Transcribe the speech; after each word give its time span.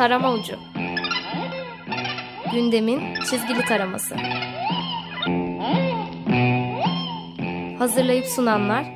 Tarama 0.00 0.32
Ucu 0.32 0.56
Gündemin 2.52 3.14
çizgili 3.14 3.64
taraması 3.64 4.14
Hazırlayıp 7.78 8.26
sunanlar 8.26 8.86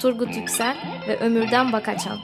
Turgut 0.00 0.36
Yüksel 0.36 0.76
ve 1.08 1.16
Ömürden 1.16 1.72
Bakaçan 1.72 2.18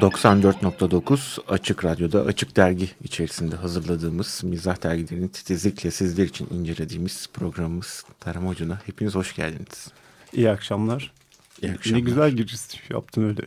94.9 0.00 1.40
Açık 1.48 1.84
Radyo'da 1.84 2.20
Açık 2.20 2.56
Dergi 2.56 2.88
içerisinde 3.04 3.56
hazırladığımız 3.56 4.40
mizah 4.44 4.82
dergilerinin 4.82 5.28
titizlikle 5.28 5.90
sizler 5.90 6.24
için 6.24 6.48
incelediğimiz 6.50 7.28
programımız 7.32 8.04
Tarama 8.20 8.48
Ucu'na 8.48 8.80
hepiniz 8.86 9.14
hoş 9.14 9.34
geldiniz. 9.34 9.88
İyi 10.32 10.50
akşamlar. 10.50 11.17
İyi 11.62 11.72
akşamlar. 11.72 11.98
Ne 11.98 12.04
güzel 12.04 12.30
giriş 12.30 12.90
yaptın 12.90 13.24
öyle. 13.28 13.42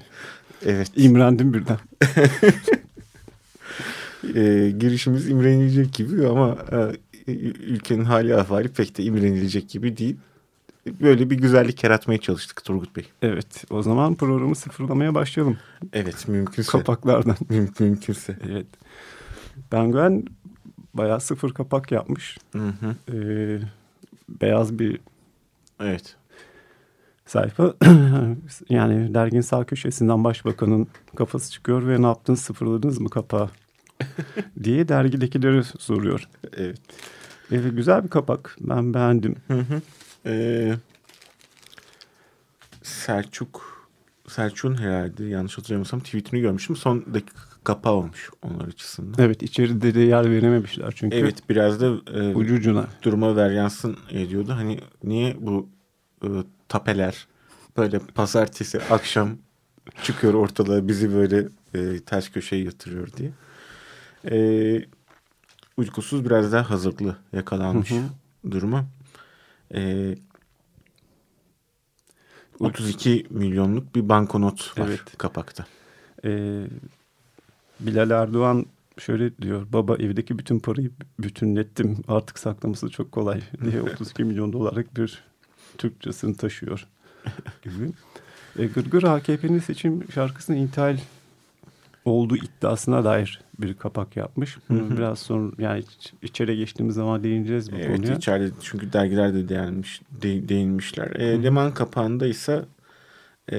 Evet. 0.65 0.91
İmrendim 0.95 1.53
birden. 1.53 1.77
e, 4.35 4.71
girişimiz 4.71 5.29
imrenilecek 5.29 5.93
gibi 5.93 6.27
ama 6.27 6.57
e, 7.27 7.31
ülkenin 7.67 8.03
hali 8.03 8.35
ahvali 8.35 8.67
pek 8.67 8.97
de 8.97 9.03
imrenilecek 9.03 9.69
gibi 9.69 9.97
değil 9.97 10.15
böyle 10.85 11.29
bir 11.29 11.37
güzellik 11.37 11.83
yaratmaya 11.83 12.17
çalıştık 12.17 12.63
Turgut 12.63 12.95
Bey. 12.95 13.05
Evet 13.21 13.63
o 13.69 13.81
zaman 13.81 14.15
programı 14.15 14.55
sıfırlamaya 14.55 15.15
başlayalım. 15.15 15.57
Evet 15.93 16.27
mümkünse. 16.27 16.71
Kapaklardan. 16.71 17.35
Müm 17.49 17.69
mümkünse. 17.79 18.37
Evet. 18.49 18.67
Penguen 19.69 20.25
bayağı 20.93 21.21
sıfır 21.21 21.53
kapak 21.53 21.91
yapmış. 21.91 22.37
Hı 22.51 22.67
hı. 22.67 22.95
Ee, 23.13 23.59
beyaz 24.29 24.79
bir 24.79 24.99
evet. 25.79 26.15
Sayfa. 27.31 27.73
yani 28.69 29.13
dergin 29.13 29.41
sağ 29.41 29.63
köşesinden 29.63 30.23
başbakanın 30.23 30.87
kafası 31.15 31.51
çıkıyor 31.51 31.87
ve 31.87 32.01
ne 32.01 32.05
yaptınız 32.05 32.41
sıfırladınız 32.41 33.01
mı 33.01 33.09
kapağı 33.09 33.49
diye 34.63 34.87
dergidekileri 34.87 35.63
soruyor. 35.63 36.29
Evet. 36.57 36.79
Evet 37.51 37.75
güzel 37.75 38.03
bir 38.03 38.09
kapak. 38.09 38.57
Ben 38.61 38.93
beğendim. 38.93 39.35
Hı 39.47 39.59
hı. 39.59 39.81
Ee, 40.25 40.73
Selçuk 42.83 43.81
Selçuk'un 44.27 44.77
herhalde 44.81 45.25
yanlış 45.25 45.57
hatırlamıyorsam 45.57 45.99
tweetini 45.99 46.41
görmüştüm. 46.41 46.75
Son 46.75 47.13
dakika 47.13 47.39
kapağı 47.63 47.93
olmuş 47.93 48.29
onlar 48.41 48.67
açısından. 48.67 49.23
Evet 49.23 49.43
içeride 49.43 49.95
de 49.95 49.99
yer 49.99 50.31
verememişler 50.31 50.93
çünkü. 50.95 51.17
Evet 51.17 51.49
biraz 51.49 51.81
da 51.81 51.85
e, 52.13 52.35
ucu 52.35 52.55
ucuna. 52.55 52.87
duruma 53.03 53.35
veryansın 53.35 53.97
ediyordu. 54.09 54.53
Hani 54.55 54.79
niye 55.03 55.35
bu 55.39 55.69
e, 56.23 56.27
tapeler 56.71 57.27
böyle 57.77 57.99
pazartesi 57.99 58.81
akşam 58.81 59.37
çıkıyor 60.03 60.33
ortalığa 60.33 60.87
bizi 60.87 61.13
böyle 61.13 61.47
e, 61.73 61.99
ters 61.99 62.29
köşeye 62.29 62.63
yatırıyor 62.63 63.07
diye. 63.17 63.31
E, 64.31 64.35
uykusuz 65.77 66.25
biraz 66.25 66.51
daha 66.51 66.69
hazırlıklı 66.69 67.15
yakalanmış 67.33 67.91
hı 67.91 67.95
hı. 67.95 68.51
duruma. 68.51 68.85
E, 69.73 70.15
32 72.59 73.27
milyonluk 73.29 73.95
bir 73.95 74.09
bankonot 74.09 74.79
var 74.79 74.87
evet. 74.87 75.17
kapakta. 75.17 75.65
Ee, 76.25 76.63
Bilal 77.79 78.09
Erdoğan 78.09 78.65
şöyle 78.97 79.37
diyor. 79.37 79.67
Baba 79.73 79.95
evdeki 79.95 80.39
bütün 80.39 80.59
parayı 80.59 80.91
bütünlettim. 81.19 81.97
Artık 82.07 82.39
saklaması 82.39 82.89
çok 82.89 83.11
kolay 83.11 83.41
diye 83.65 83.81
32 83.93 84.23
milyon 84.23 84.53
dolarlık 84.53 84.97
bir 84.97 85.30
Türkçesini 85.81 86.37
taşıyor 86.37 86.87
gibi. 87.63 87.91
E, 88.59 88.65
Gırgır 88.65 89.03
AKP'nin 89.03 89.59
seçim 89.59 90.11
şarkısını 90.11 90.55
intihal 90.55 90.97
olduğu 92.05 92.35
iddiasına 92.35 93.03
dair 93.03 93.41
bir 93.59 93.73
kapak 93.73 94.17
yapmış. 94.17 94.57
Bunu 94.69 94.97
biraz 94.97 95.19
sonra 95.19 95.51
yani 95.57 95.83
içeri 96.21 96.57
geçtiğimiz 96.57 96.95
zaman 96.95 97.23
değineceğiz 97.23 97.71
bu 97.71 97.75
evet, 97.75 97.87
konuya. 97.87 98.07
Evet 98.07 98.17
içeride 98.17 98.49
çünkü 98.61 98.93
dergilerde 98.93 99.49
değinmiş, 99.49 100.01
de, 100.11 100.49
değinmişler. 100.49 101.07
E, 101.07 101.43
Leman 101.43 101.73
kapağında 101.73 102.27
ise 102.27 102.65
e, 103.51 103.57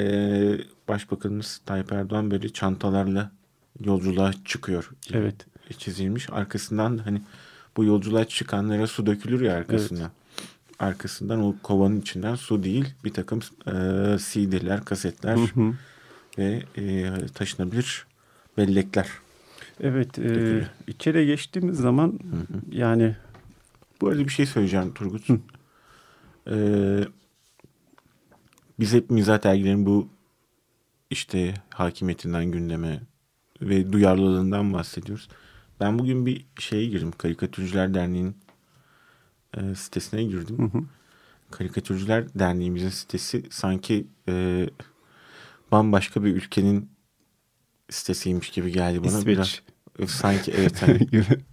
Başbakanımız 0.89 1.61
Tayyip 1.67 1.93
Erdoğan 1.93 2.31
böyle 2.31 2.49
çantalarla 2.49 3.31
yolculuğa 3.81 4.33
çıkıyor. 4.45 4.91
Evet. 5.13 5.47
Çizilmiş. 5.79 6.31
Arkasından 6.31 6.99
hani 6.99 7.23
bu 7.77 7.85
yolculuğa 7.85 8.25
çıkanlara 8.25 8.87
su 8.87 9.07
dökülür 9.07 9.41
ya 9.41 9.55
arkasına. 9.55 9.99
Evet. 9.99 10.22
Arkasından 10.83 11.43
o 11.43 11.55
kovanın 11.63 12.01
içinden 12.01 12.35
su 12.35 12.63
değil 12.63 12.95
bir 13.05 13.13
takım 13.13 13.39
e, 13.67 13.73
CD'ler, 14.19 14.85
kasetler 14.85 15.37
hı 15.37 15.61
hı. 15.61 15.75
ve 16.39 16.63
e, 16.77 17.13
taşınabilir 17.35 18.07
bellekler. 18.57 19.09
Evet, 19.81 20.19
e, 20.19 20.63
içeri 20.87 21.27
geçtiğimiz 21.27 21.79
zaman 21.79 22.09
hı 22.31 22.37
hı. 22.37 22.77
yani... 22.77 23.17
Bu 24.01 24.09
arada 24.09 24.25
bir 24.25 24.33
şey 24.33 24.47
söyleyeceğim 24.47 24.95
Turgut. 24.95 25.29
Hı. 25.29 25.39
Ee, 26.51 27.05
biz 28.81 28.93
hep 28.93 29.11
mizah 29.11 29.45
dergilerin 29.45 29.87
bu 29.87 30.09
işte 31.11 31.55
hakimiyetinden 31.71 32.45
gündeme 32.45 33.01
ve 33.61 33.93
duyarlılığından 33.93 34.73
bahsediyoruz. 34.73 35.29
Ben 35.81 35.99
bugün 35.99 36.27
bir 36.27 36.47
şeye 36.59 36.87
girdim. 36.87 37.13
Karikatürcüler 37.19 37.95
Derneği'nin 37.95 38.37
e, 39.57 39.75
sitesine 39.75 40.25
girdim. 40.25 40.59
Hı 40.59 40.79
hı. 40.79 40.83
Karikatürcüler 41.51 42.35
Derneğimizin 42.35 42.89
sitesi 42.89 43.43
sanki 43.51 44.07
e, 44.29 44.67
bambaşka 45.73 46.25
bir 46.25 46.37
ülkenin 46.37 46.91
sitesiymiş 47.91 48.51
gibi 48.51 48.73
geldi 48.73 49.01
bana. 49.01 49.19
İsveç. 49.19 49.27
Biraz, 49.27 49.61
e, 49.99 50.07
sanki 50.07 50.53
evet. 50.57 50.83
Hani, 50.83 51.09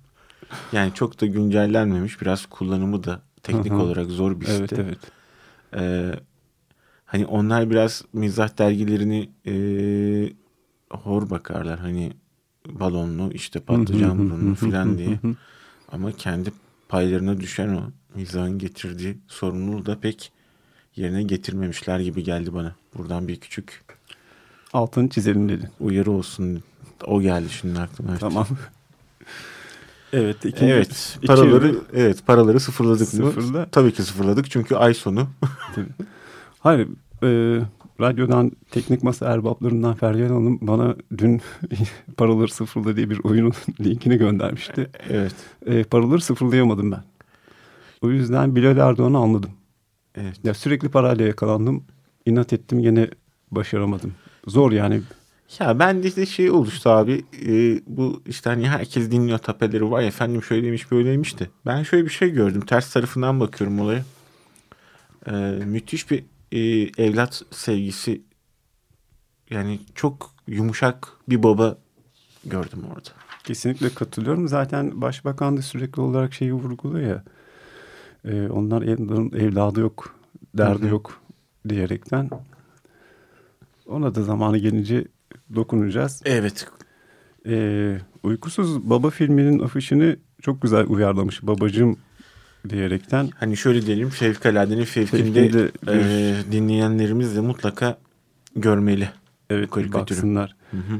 yani 0.72 0.94
çok 0.94 1.22
da 1.22 1.26
güncellenmemiş. 1.26 2.22
Biraz 2.22 2.46
kullanımı 2.46 3.04
da 3.04 3.22
teknik 3.44 3.72
Hı-hı. 3.72 3.82
olarak 3.82 4.10
zor 4.10 4.42
bir 4.42 4.46
site. 4.46 4.76
Evet 4.76 5.00
evet. 5.74 6.20
Hani 7.06 7.26
onlar 7.26 7.70
biraz 7.70 8.04
mizah 8.14 8.58
dergilerini 8.58 9.30
e, 9.46 9.54
hor 10.92 11.30
bakarlar. 11.30 11.80
Hani 11.80 12.12
balonlu 12.70 13.32
işte 13.34 13.60
patlıcan 13.60 14.18
burunlu 14.18 14.56
falan 14.56 14.98
diye. 14.98 15.20
Ama 15.92 16.12
kendi 16.12 16.52
paylarına 16.90 17.40
düşen 17.40 17.70
o 17.70 17.82
mizahın 18.16 18.58
getirdiği 18.58 19.18
sorumluluğu 19.28 19.86
da 19.86 20.00
pek 20.00 20.32
yerine 20.96 21.24
getirmemişler 21.24 22.00
gibi 22.00 22.24
geldi 22.24 22.54
bana. 22.54 22.76
Buradan 22.98 23.28
bir 23.28 23.36
küçük 23.36 23.84
altını 24.74 25.10
çizelim 25.10 25.50
dedi. 25.50 25.72
Uyarı 25.80 26.12
olsun. 26.12 26.64
O 27.06 27.22
geldi 27.22 27.50
şimdi 27.50 27.80
aklıma. 27.80 28.18
Tamam. 28.18 28.48
evet. 30.14 30.46
Ikinci, 30.46 30.74
evet. 30.74 31.20
Paraları 31.28 31.70
iki, 31.70 31.80
evet 31.94 32.26
paraları 32.26 32.60
sıfırladık 32.60 33.08
Sıfırla. 33.08 33.60
mı? 33.60 33.68
Tabii 33.72 33.94
ki 33.94 34.04
sıfırladık 34.04 34.52
çünkü 34.52 34.76
ay 34.76 34.94
sonu. 34.94 35.30
Hayır. 36.60 36.88
E, 37.24 37.62
radyodan 38.00 38.52
teknik 38.72 39.04
masa 39.04 39.34
erbaplarından 39.34 39.94
Feryal 39.96 40.28
Hanım 40.28 40.60
bana 40.62 40.96
dün 41.18 41.42
paraları 42.18 42.52
sıfırla 42.52 42.96
diye 42.96 43.10
bir 43.10 43.20
oyunun 43.24 43.54
linkini 43.80 44.18
göndermişti. 44.18 44.90
Evet. 45.10 45.36
E, 45.66 45.84
paraları 45.84 46.22
sıfırlayamadım 46.22 46.92
ben. 46.92 47.04
O 48.02 48.10
yüzden 48.10 48.56
Bilal 48.56 48.78
Erdoğan'ı 48.78 49.18
anladım. 49.18 49.52
Evet. 50.16 50.40
Ya 50.44 50.54
sürekli 50.54 50.90
parayla 50.90 51.26
yakalandım. 51.28 51.84
İnat 52.26 52.54
ettim 52.54 52.80
yine 52.80 53.10
başaramadım. 53.52 54.14
Zor 54.48 54.72
yani. 54.72 55.02
Ya 55.60 55.80
ben 55.80 56.04
de 56.04 56.08
işte 56.08 56.26
şey 56.26 56.52
oluştu 56.52 56.90
abi. 56.90 57.26
E, 57.46 57.82
bu 57.88 58.22
işte 58.26 58.50
hani 58.50 58.70
herkes 58.70 59.12
dinliyor 59.12 59.38
tapeleri 59.38 59.92
var 59.92 60.04
efendim 60.04 60.44
şöyle 60.44 60.68
demiş 60.68 60.92
böyleymiş 60.92 61.40
de. 61.40 61.48
Ben 61.66 61.84
şöyle 61.84 62.06
bir 62.06 62.10
şey 62.10 62.30
gördüm. 62.30 62.62
Ters 62.62 62.94
tarafından 62.94 63.40
bakıyorum 63.40 63.80
olaya. 63.80 64.04
E, 65.28 65.32
müthiş 65.66 66.12
bir 66.12 66.24
e, 66.52 66.60
evlat 66.98 67.44
sevgisi. 67.52 68.22
Yani 69.50 69.80
çok 69.96 70.32
yumuşak 70.48 71.08
bir 71.30 71.44
baba 71.44 71.78
gördüm 72.46 72.84
orada. 72.90 73.10
Kesinlikle 73.44 73.90
katılıyorum. 73.90 74.48
Zaten 74.48 75.02
başbakan 75.02 75.58
da 75.58 75.62
sürekli 75.62 76.02
olarak 76.02 76.34
şeyi 76.34 76.54
vurguluyor 76.54 77.08
ya. 77.08 77.24
E, 78.26 78.50
onlar 78.50 78.82
evladı 79.40 79.80
yok, 79.80 80.16
derdi 80.58 80.82
Hı-hı. 80.82 80.90
yok 80.90 81.22
diyerekten. 81.70 82.30
Ona 83.88 84.16
da 84.16 84.24
zamanı 84.24 84.58
gelince 84.58 85.08
dokunacağız. 85.56 86.22
Evet. 86.26 86.68
Ee, 87.48 87.98
Uykusuz 88.24 88.90
Baba 88.90 89.10
filminin 89.10 89.60
afişini 89.60 90.16
çok 90.42 90.62
güzel 90.62 90.86
uyarlamış 90.88 91.44
babacığım 91.44 91.98
diyerekten. 92.70 93.30
Hani 93.40 93.58
şöyle 93.58 93.86
diyelim 93.86 94.10
Fevkaladenin 94.10 94.84
fevkinde, 94.84 95.50
fevkinde 95.50 95.72
e, 95.88 96.52
dinleyenlerimiz 96.52 97.36
de 97.36 97.40
mutlaka 97.40 97.98
görmeli. 98.56 99.10
Evet 99.50 99.70
baksınlar. 99.76 100.56
Hı 100.72 100.78
hı. 100.78 101.00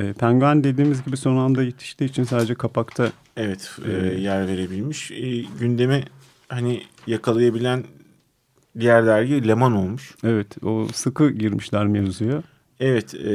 E, 0.00 0.12
penguen 0.12 0.64
dediğimiz 0.64 1.04
gibi 1.04 1.16
son 1.16 1.36
anda 1.36 1.62
yetiştiği 1.62 2.10
için 2.10 2.24
sadece 2.24 2.54
kapakta 2.54 3.12
evet 3.36 3.70
e, 3.88 3.92
e, 3.92 4.20
yer 4.20 4.48
verebilmiş. 4.48 5.10
E, 5.10 5.42
gündeme 5.60 6.04
hani 6.48 6.82
yakalayabilen 7.06 7.84
diğer 8.78 9.06
dergi 9.06 9.48
Leman 9.48 9.72
olmuş. 9.72 10.14
Evet 10.24 10.64
o 10.64 10.88
sıkı 10.94 11.30
girmişler 11.30 11.86
mevzuya. 11.86 12.42
Evet 12.80 13.14
e, 13.14 13.30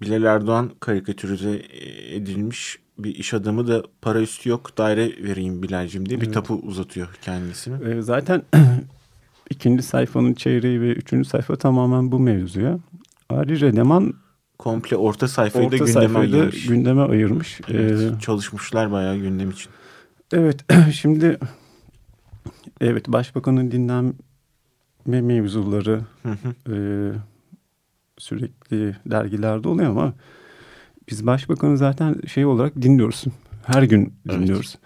Bilal 0.00 0.24
Erdoğan 0.24 0.70
karikatürize 0.80 1.62
edilmiş 2.10 2.78
bir 3.04 3.14
iş 3.14 3.34
adamı 3.34 3.68
da 3.68 3.82
para 4.02 4.20
üstü 4.20 4.48
yok 4.48 4.78
daire 4.78 5.24
vereyim 5.24 5.62
Bilal'cim 5.62 6.08
diye 6.08 6.20
bir 6.20 6.24
Evet. 6.24 6.34
tapu 6.34 6.54
uzatıyor 6.54 7.08
kendisine. 7.22 7.90
Ee, 7.90 8.02
zaten 8.02 8.42
ikinci 9.50 9.82
sayfanın 9.82 10.34
çeyreği 10.34 10.80
ve 10.80 10.92
üçüncü 10.92 11.28
sayfa 11.28 11.56
tamamen 11.56 12.12
bu 12.12 12.18
mevzuya. 12.20 12.78
Ayrıca 13.28 13.66
Leman 13.68 14.14
Komple 14.58 14.96
orta 14.96 15.28
sayfayı 15.28 15.64
da 15.64 15.66
orta 15.66 15.76
gündeme 15.76 15.92
sayfayı 15.92 16.32
da 16.32 16.36
ayırmış. 16.36 16.66
gündeme 16.66 17.02
ayırmış. 17.02 17.60
Evet, 17.68 18.12
Ee, 18.16 18.20
Çalışmışlar 18.20 18.92
bayağı 18.92 19.16
gündem 19.16 19.50
için. 19.50 19.70
Evet 20.32 20.64
şimdi 20.92 21.38
evet 22.80 23.08
başbakanın 23.08 23.70
dinlenme 23.70 24.12
mevzuları 25.04 26.00
Hı 26.22 26.28
hı. 26.32 26.74
e, 26.74 26.76
sürekli 28.18 28.96
dergilerde 29.06 29.68
oluyor 29.68 29.90
ama 29.90 30.12
biz 31.10 31.26
başbakanı 31.26 31.76
zaten 31.78 32.16
şey 32.26 32.46
olarak 32.46 32.82
dinliyoruz. 32.82 33.24
Her 33.66 33.82
gün 33.82 34.12
Evet. 34.28 34.40
dinliyoruz. 34.40 34.78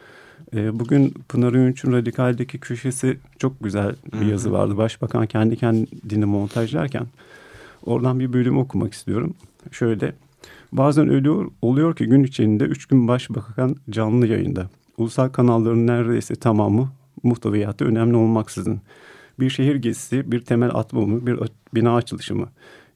E, 0.55 0.79
bugün 0.81 1.15
Pınar 1.29 1.55
Öğünç'ün 1.55 1.93
Radikal'deki 1.93 2.59
köşesi 2.59 3.19
çok 3.38 3.65
güzel 3.65 3.97
bir 4.12 4.19
Hı 4.19 4.25
hı. 4.25 4.31
yazı 4.31 4.53
vardı. 4.53 4.76
Başbakan 4.76 5.26
kendi 5.26 5.56
kendini 5.56 6.25
montajlarken 6.25 7.06
oradan 7.87 8.21
bir 8.21 8.32
bölüm 8.32 8.59
okumak 8.59 8.93
istiyorum. 8.93 9.35
Şöyle 9.73 10.12
bazen 10.73 11.09
öyle 11.09 11.31
oluyor 11.62 11.97
ki 11.97 12.06
gün 12.06 12.25
içerisinde 12.25 12.65
üç 12.65 12.87
gün 12.87 13.09
başbakan 13.09 13.77
canlı 13.91 14.27
yayında. 14.27 14.70
Ulusal 14.99 15.29
kanalların 15.29 15.87
neredeyse 15.87 16.35
tamamı 16.35 16.93
muhteviyatı 17.23 17.85
önemli 17.85 18.17
olmaksızın. 18.17 18.81
Bir 19.41 19.50
şehir 19.50 19.77
gezisi, 19.77 20.32
bir 20.32 20.41
temel 20.41 20.70
atma 20.75 21.00
mı, 21.00 21.27
bir 21.27 21.38
bina 21.75 21.94
açılışı 21.97 22.35
mı? 22.35 22.49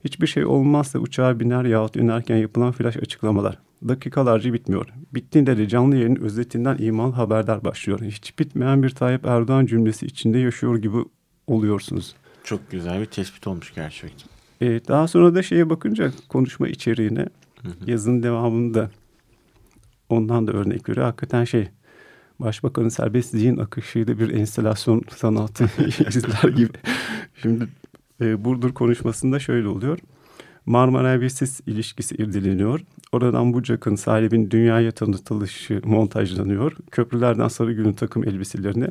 Hiçbir 0.05 0.27
şey 0.27 0.45
olmazsa 0.45 0.99
uçağa 0.99 1.41
biner 1.41 1.65
yahut 1.65 1.97
inerken 1.97 2.37
yapılan 2.37 2.73
flash 2.73 2.97
açıklamalar. 2.97 3.59
Dakikalarca 3.89 4.53
bitmiyor. 4.53 4.87
Bittiğinde 5.15 5.57
de 5.59 5.69
canlı 5.69 5.97
yayının 5.97 6.21
özetinden 6.21 6.77
imal 6.79 7.13
haberler 7.13 7.65
başlıyor. 7.65 8.01
Hiç 8.03 8.39
bitmeyen 8.39 8.83
bir 8.83 8.91
Tayyip 8.91 9.27
Erdoğan 9.27 9.67
cümlesi 9.67 10.07
içinde 10.07 10.39
yaşıyor 10.39 10.77
gibi 10.79 10.97
oluyorsunuz. 11.47 12.15
Çok 12.45 12.71
güzel 12.71 13.01
bir 13.01 13.07
tespit 13.07 13.47
olmuş 13.47 13.75
gerçekten. 13.75 14.29
Ee, 14.63 14.81
daha 14.89 15.09
sonra 15.09 15.35
da 15.35 15.43
şeye 15.43 15.71
bakınca 15.71 16.13
konuşma 16.29 16.69
içeriğine 16.69 17.27
Hı 17.63 17.69
hı. 17.69 17.91
yazının 17.91 18.23
devamında 18.23 18.91
ondan 20.09 20.47
da 20.47 20.53
örnek 20.53 20.89
veriyor. 20.89 21.07
Hakikaten 21.07 21.45
şey 21.45 21.69
Başbakanın 22.41 22.89
serbest 22.89 23.31
zihin 23.31 23.57
akışıyla 23.57 24.19
bir 24.19 24.31
enstelasyon 24.31 25.03
sanatı 25.17 25.65
izler 26.09 26.49
gibi. 26.49 26.79
Şimdi 27.43 27.69
e, 28.21 28.45
Burdur 28.45 28.75
konuşmasında 28.75 29.39
şöyle 29.39 29.69
oluyor. 29.69 29.99
Marmara 30.67 31.21
ve 31.21 31.31
Sis 31.31 31.61
ilişkisi 31.67 32.15
irdeleniyor. 32.15 32.81
Oradan 33.13 33.53
Bucak'ın 33.53 33.95
sahibin 33.95 34.51
dünyaya 34.51 34.93
tanıtılışı 34.93 35.81
montajlanıyor. 35.85 36.73
Köprülerden 36.91 37.49
Sarıgül'ün 37.49 37.93
takım 37.93 38.29
elbiselerine, 38.29 38.91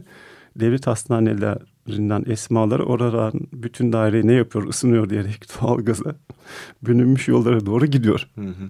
devlet 0.56 0.88
hastanelerinden 0.88 2.24
esmaları 2.28 2.86
oradan 2.86 3.34
bütün 3.54 3.94
daire 3.94 4.28
ne 4.28 4.34
yapıyor 4.34 4.68
ısınıyor 4.68 5.10
diyerek 5.10 5.46
doğalgaza 5.62 6.16
bölünmüş 6.82 7.28
yollara 7.28 7.66
doğru 7.66 7.86
gidiyor. 7.86 8.28
Hı 8.36 8.42
hı. 8.42 8.70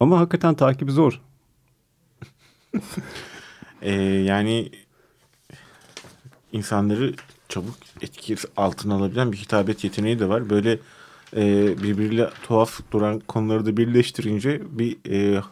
Ama 0.00 0.20
hakikaten 0.20 0.54
takibi 0.54 0.92
zor. 0.92 1.20
Ee, 3.82 3.92
yani 4.02 4.70
insanları 6.52 7.14
çabuk 7.48 7.74
etki 8.00 8.36
altına 8.56 8.94
alabilen 8.94 9.32
bir 9.32 9.36
hitabet 9.36 9.84
yeteneği 9.84 10.18
de 10.18 10.28
var. 10.28 10.50
Böyle 10.50 10.78
e, 11.36 11.66
birbiriyle 11.82 12.30
tuhaf 12.42 12.80
duran 12.92 13.20
konuları 13.20 13.66
da 13.66 13.76
birleştirince 13.76 14.62
bir 14.70 14.96
e, 15.10 15.42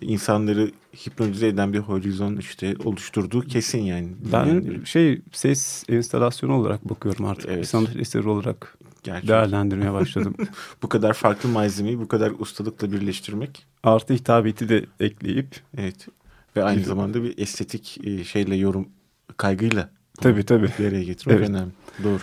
insanları 0.00 0.70
hipnotize 1.06 1.48
eden 1.48 1.72
bir 1.72 1.78
horizon 1.78 2.36
işte 2.36 2.76
oluşturduğu 2.84 3.40
kesin 3.40 3.82
yani. 3.82 4.08
Ben 4.32 4.46
Yani 4.46 4.86
şey 4.86 5.20
ses 5.32 5.84
enstalasyonu 5.88 6.54
olarak 6.54 6.88
bakıyorum 6.88 7.24
artık. 7.24 7.50
Evet. 7.50 7.58
Bir 7.58 7.64
sanat 7.64 7.96
eseri 7.96 8.28
olarak 8.28 8.78
gerçek. 9.02 9.28
değerlendirmeye 9.28 9.92
başladım. 9.92 10.34
Bu 10.82 10.88
kadar 10.88 11.12
farklı 11.12 11.48
malzemeyi 11.48 12.00
bu 12.00 12.08
kadar 12.08 12.32
ustalıkla 12.38 12.92
birleştirmek. 12.92 13.66
Artı 13.82 14.14
hitabeti 14.14 14.68
de 14.68 14.84
ekleyip. 15.00 15.60
Evet. 15.78 16.08
Ve 16.56 16.64
aynı 16.64 16.84
zamanda 16.84 17.22
bir 17.22 17.38
estetik 17.38 18.00
e, 18.04 18.24
şeyle 18.24 18.56
yorum 18.56 18.88
kaygıyla 19.36 19.90
Tabii 20.20 20.42
tabii. 20.42 20.68
araya 20.88 21.04
getirmek 21.04 21.38
Evet. 21.38 21.48
önemli. 21.50 21.70
Doğru. 22.04 22.18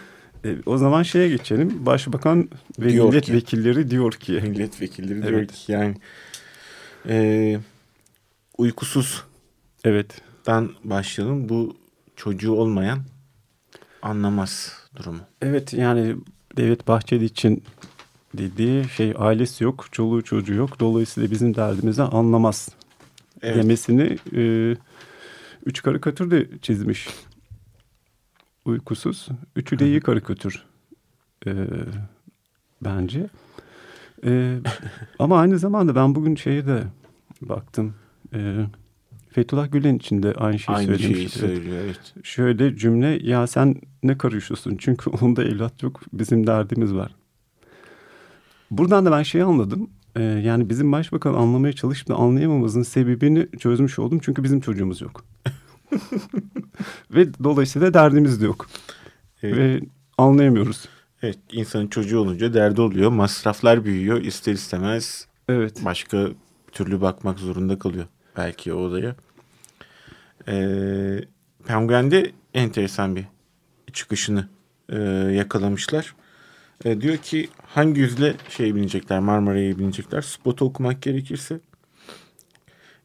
E, 0.46 0.56
o 0.66 0.78
zaman 0.78 1.04
şeye 1.04 1.30
geçelim. 1.30 1.86
Başbakan 1.86 2.50
ve 2.80 2.90
Diyor 2.90 3.06
ki- 3.12 3.18
milletvekilleri 3.32 3.90
diyor 3.92 4.12
ki. 4.14 4.32
Milletvekilleri 4.34 5.22
diyor 5.22 5.34
Evet. 5.34 5.52
ki 5.54 5.72
yani 5.72 5.96
e, 7.10 7.60
uykusuzdan 8.58 9.24
Evet. 9.84 10.22
başlayalım. 10.84 11.50
Bu 11.50 11.76
çocuğu 12.16 12.52
olmayan 12.54 13.00
anlamaz 14.02 14.74
durumu. 14.96 15.20
Evet 15.42 15.74
yani 15.74 16.16
Devlet 16.58 16.88
Bahçeli 16.88 17.26
için 17.26 17.64
dediği 18.38 18.90
şey 18.90 19.14
ailesi 19.18 19.64
yok, 19.64 19.86
çoluğu 19.92 20.22
çocuğu 20.24 20.54
yok. 20.54 20.80
Dolayısıyla 20.80 21.32
bizim 21.32 21.56
derdimizi 21.56 22.02
anlamaz 22.02 22.70
Evet. 23.42 23.56
demesini 23.56 24.18
e, 24.36 24.76
üç 25.66 25.82
karikatür 25.82 26.32
de 26.32 26.48
çizmiş. 26.62 27.08
Uykusuz. 28.66 29.28
Üçü 29.56 29.80
de 29.80 29.88
iyi 29.88 30.00
karikatür 30.00 30.66
e, 31.48 31.54
bence. 32.82 33.28
E, 34.26 34.58
ama 35.20 35.40
aynı 35.40 35.60
zamanda 35.60 35.96
ben 35.96 36.16
bugün 36.16 36.36
şeye 36.36 36.68
de 36.68 36.84
baktım. 37.42 37.94
E, 38.34 38.66
Fethullah 39.30 39.72
Gülen 39.72 39.96
için 39.96 40.24
de 40.24 40.34
aynı 40.34 40.60
şeyi 40.60 40.76
Aynı 40.76 40.98
söylemiş. 40.98 41.18
şeyi 41.18 41.30
söylüyor. 41.30 41.78
Evet. 41.86 42.14
Şöyle 42.24 42.76
cümle 42.78 43.08
ya 43.08 43.48
sen 43.48 43.76
ne 44.04 44.18
karışıyorsun 44.18 44.78
çünkü 44.78 45.10
onda 45.22 45.44
evlat 45.44 45.84
yok 45.84 46.02
bizim 46.14 46.48
derdimiz 46.48 46.94
var. 46.94 47.16
Buradan 48.72 49.06
da 49.06 49.12
ben 49.12 49.24
şeyi 49.24 49.44
anladım. 49.44 49.90
Ee, 50.16 50.22
yani 50.24 50.70
bizim 50.70 50.92
başbakan 50.92 51.34
anlamaya 51.34 51.74
çalışıp 51.74 52.08
da 52.08 52.16
anlayamamızın 52.16 52.84
sebebini 52.84 53.48
çözmüş 53.60 54.00
oldum. 54.00 54.20
Çünkü 54.22 54.44
bizim 54.44 54.62
çocuğumuz 54.62 55.02
yok. 55.02 55.26
Ve 57.12 57.34
dolayısıyla 57.44 57.94
derdimiz 57.94 58.42
de 58.42 58.46
yok. 58.46 58.68
Evet. 59.44 59.58
Ve 59.58 59.82
anlayamıyoruz. 60.18 60.86
evet. 61.22 61.40
İnsanın 61.52 61.88
çocuğu 61.88 62.20
olunca 62.20 62.54
derdi 62.54 62.82
oluyor. 62.82 63.10
Masraflar 63.12 63.86
büyüyor. 63.86 64.22
İster 64.22 64.54
istemez 64.54 65.28
Evet. 65.50 65.86
başka 65.86 66.28
türlü 66.72 67.02
bakmak 67.02 67.40
zorunda 67.40 67.80
kalıyor. 67.80 68.06
Belki 68.38 68.74
o 68.74 68.78
odaya. 68.78 69.16
Ee, 70.48 71.20
Penguen'de 71.68 72.32
enteresan 72.54 73.16
bir 73.16 73.26
çıkışını 73.94 74.48
e, 74.90 74.98
yakalamışlar. 75.36 76.16
E, 76.86 77.02
diyor 77.02 77.18
ki 77.18 77.50
hangi 77.66 78.02
yüzle 78.02 78.36
şey 78.50 78.76
binecekler 78.76 79.20
Marmara'ya 79.20 79.78
binecekler. 79.80 80.22
Spotu 80.22 80.66
okumak 80.66 81.02
gerekirse. 81.02 81.60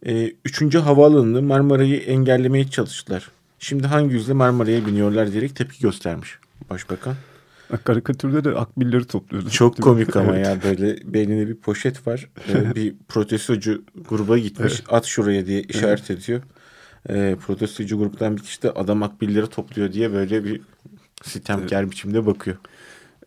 E, 0.07 0.33
üçüncü 0.45 0.79
havaalanını 0.79 1.43
Marmara'yı 1.43 1.97
engellemeye 1.97 2.69
çalıştılar. 2.69 3.31
Şimdi 3.59 3.87
hangi 3.87 4.15
yüzle 4.15 4.33
Marmara'ya 4.33 4.87
biniyorlar 4.87 5.33
diyerek 5.33 5.57
tepki 5.57 5.81
göstermiş 5.81 6.39
başbakan. 6.71 7.15
Karikatürde 7.85 8.45
de 8.45 8.51
akbilleri 8.51 9.05
topluyordu. 9.05 9.51
Çok 9.51 9.83
komik 9.83 10.17
ama 10.17 10.37
Evet. 10.37 10.47
ya 10.47 10.63
böyle 10.63 11.13
beyninde 11.13 11.49
bir 11.49 11.55
poşet 11.55 12.07
var. 12.07 12.29
Ee, 12.49 12.75
bir 12.75 12.95
protestocu 13.09 13.83
gruba 14.09 14.39
gitmiş. 14.39 14.83
At 14.89 15.05
şuraya 15.05 15.47
diye 15.47 15.63
işaret 15.63 16.11
ediyor. 16.11 16.43
Ee, 17.09 17.37
protestocu 17.47 17.99
gruptan 17.99 18.37
bir 18.37 18.43
kişi 18.43 18.63
de 18.63 18.71
adam 18.71 19.03
akbilleri 19.03 19.47
topluyor 19.47 19.93
diye 19.93 20.13
böyle 20.13 20.45
bir 20.45 20.61
sitemkar 21.23 21.91
biçimde 21.91 22.27
bakıyor. 22.27 22.57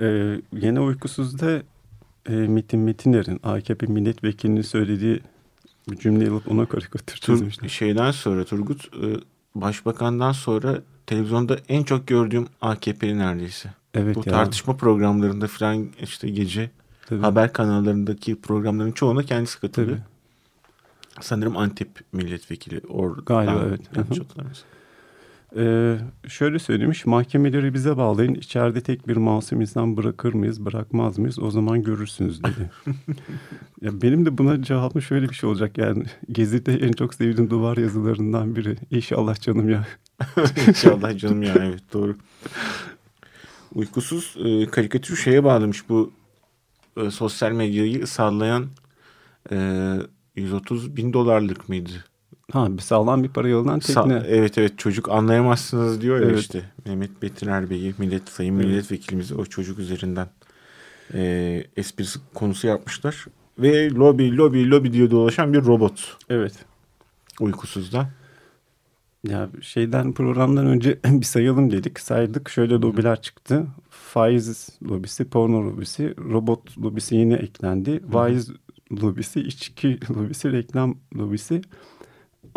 Ee, 0.01 0.41
yine 0.53 0.79
uykusuzda 0.79 1.61
e, 2.29 2.33
Metin 2.33 2.79
Metiner'in 2.79 3.39
AKP 3.43 3.85
milletvekilinin 3.85 4.61
söylediği 4.61 5.21
bir 5.91 5.97
cümleyi 5.97 6.29
alıp 6.31 6.51
ona 6.51 6.65
karikatür 6.65 7.17
çizmişler. 7.17 7.69
şeyden 7.69 8.11
sonra 8.11 8.45
Turgut 8.45 8.85
e, 8.85 9.07
başbakandan 9.55 10.31
sonra 10.31 10.81
televizyonda 11.07 11.57
en 11.69 11.83
çok 11.83 12.07
gördüğüm 12.07 12.47
AKP'li 12.61 13.17
neredeyse. 13.17 13.73
Evet 13.93 14.15
Bu 14.15 14.19
ya. 14.25 14.31
tartışma 14.31 14.77
programlarında 14.77 15.47
falan 15.47 15.89
işte 16.01 16.29
gece 16.29 16.71
Tabii. 17.05 17.21
haber 17.21 17.53
kanallarındaki 17.53 18.41
programların 18.41 18.91
çoğuna 18.91 19.23
kendisi 19.23 19.59
katılıyor. 19.61 19.97
Tabii. 19.97 20.03
Sanırım 21.21 21.57
Antep 21.57 21.89
milletvekili 22.13 22.81
orada. 22.89 23.21
Galiba, 23.25 23.63
evet. 23.67 23.81
Yanlış 23.95 24.19
hatırlamıyorsam. 24.19 24.69
Ee, 25.55 25.97
şöyle 26.27 26.59
söylemiş, 26.59 27.05
mahkemeleri 27.05 27.73
bize 27.73 27.97
bağlayın. 27.97 28.33
İçeride 28.33 28.81
tek 28.81 29.07
bir 29.07 29.17
masum 29.17 29.61
insan 29.61 29.97
bırakır 29.97 30.33
mıyız, 30.33 30.65
bırakmaz 30.65 31.17
mıyız? 31.17 31.39
O 31.39 31.51
zaman 31.51 31.83
görürsünüz 31.83 32.43
dedi. 32.43 32.71
ya 33.81 34.01
benim 34.01 34.25
de 34.25 34.37
buna 34.37 34.61
cevabım 34.61 35.01
şöyle 35.01 35.29
bir 35.29 35.35
şey 35.35 35.49
olacak 35.49 35.77
yani. 35.77 36.03
Gezi'de 36.31 36.73
en 36.73 36.91
çok 36.91 37.13
sevdiğim 37.13 37.49
duvar 37.49 37.77
yazılarından 37.77 38.55
biri. 38.55 38.77
İnşallah 38.91 39.41
canım 39.41 39.69
ya. 39.69 39.87
İnşallah 40.67 41.17
canım 41.17 41.43
ya 41.43 41.53
evet 41.59 41.93
doğru. 41.93 42.15
Uykusuz 43.75 44.35
e, 44.45 44.65
karikatür 44.65 45.15
şeye 45.15 45.43
bağlamış 45.43 45.89
bu 45.89 46.11
e, 46.97 47.11
sosyal 47.11 47.51
medyayı 47.51 48.07
sallayan 48.07 48.67
e, 49.51 49.95
130 50.35 50.95
bin 50.95 51.13
dolarlık 51.13 51.69
mıydı? 51.69 52.08
Ha 52.51 52.77
bir 52.77 52.81
sağlam 52.81 53.23
bir 53.23 53.29
para 53.29 53.47
yoldan 53.47 53.79
tekne. 53.79 54.01
Sa- 54.01 54.25
evet 54.27 54.57
evet 54.57 54.77
çocuk 54.79 55.09
anlayamazsınız 55.09 56.01
diyor 56.01 56.19
ya 56.19 56.25
Evet. 56.25 56.39
işte. 56.39 56.63
Mehmet 56.85 57.21
Betiner 57.21 57.69
Bey'i 57.69 57.93
millet 57.97 58.29
sayın 58.29 58.55
Evet. 58.55 58.65
milletvekilimizi 58.65 59.35
o 59.35 59.45
çocuk 59.45 59.79
üzerinden 59.79 60.27
e, 61.13 61.63
esprisi 61.77 62.19
konusu 62.33 62.67
yapmışlar. 62.67 63.25
Ve 63.59 63.89
lobi 63.89 64.37
lobi 64.37 64.69
lobi 64.69 64.93
diye 64.93 65.11
dolaşan 65.11 65.53
bir 65.53 65.65
robot 65.65 66.17
Evet. 66.29 66.53
uykusuzda. 67.39 68.09
Ya 69.27 69.49
şeyden 69.61 70.13
programdan 70.13 70.65
önce 70.67 70.99
bir 71.05 71.25
sayalım 71.25 71.71
dedik. 71.71 71.99
Saydık. 71.99 72.49
Şöyle 72.49 72.73
lobiler 72.73 73.21
çıktı. 73.21 73.65
Faiz 73.89 74.69
lobisi, 74.89 75.25
porno 75.29 75.63
lobisi, 75.65 76.13
robot 76.17 76.77
lobisi 76.77 77.15
yine 77.15 77.33
eklendi. 77.33 78.01
Vaiz 78.09 78.51
lobisi, 79.01 79.39
içki 79.39 79.99
lobisi, 80.15 80.51
reklam 80.51 80.97
lobisi. 81.17 81.61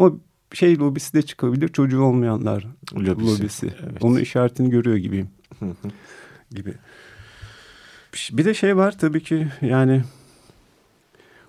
O 0.03 0.19
şey 0.53 0.79
lobisi 0.79 1.15
de 1.15 1.23
çıkabilir. 1.23 1.69
Çocuğu 1.69 2.03
olmayanlar 2.03 2.67
Lobisi, 2.95 3.43
lobisi. 3.43 3.67
evet. 3.83 4.05
Onun 4.05 4.19
işaretini 4.19 4.71
görüyor 4.71 4.97
gibiyim. 4.97 5.29
Gibi. 6.51 6.75
Bir 8.33 8.45
de 8.45 8.55
şey 8.55 8.77
var 8.77 8.99
tabii 8.99 9.23
ki 9.23 9.49
yani 9.61 10.03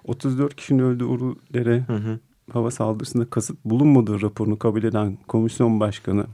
34 0.05 0.55
kişinin 0.55 0.79
öldüğü 0.79 1.03
Uludere 1.03 1.83
Hı 1.87 1.95
hı. 1.95 2.19
hava 2.53 2.71
saldırısında 2.71 3.25
kasıt 3.29 3.57
bulunmadığı 3.65 4.21
raporunu 4.21 4.59
kabul 4.59 4.83
eden 4.83 5.17
komisyon 5.27 5.79
başkanı 5.79 6.25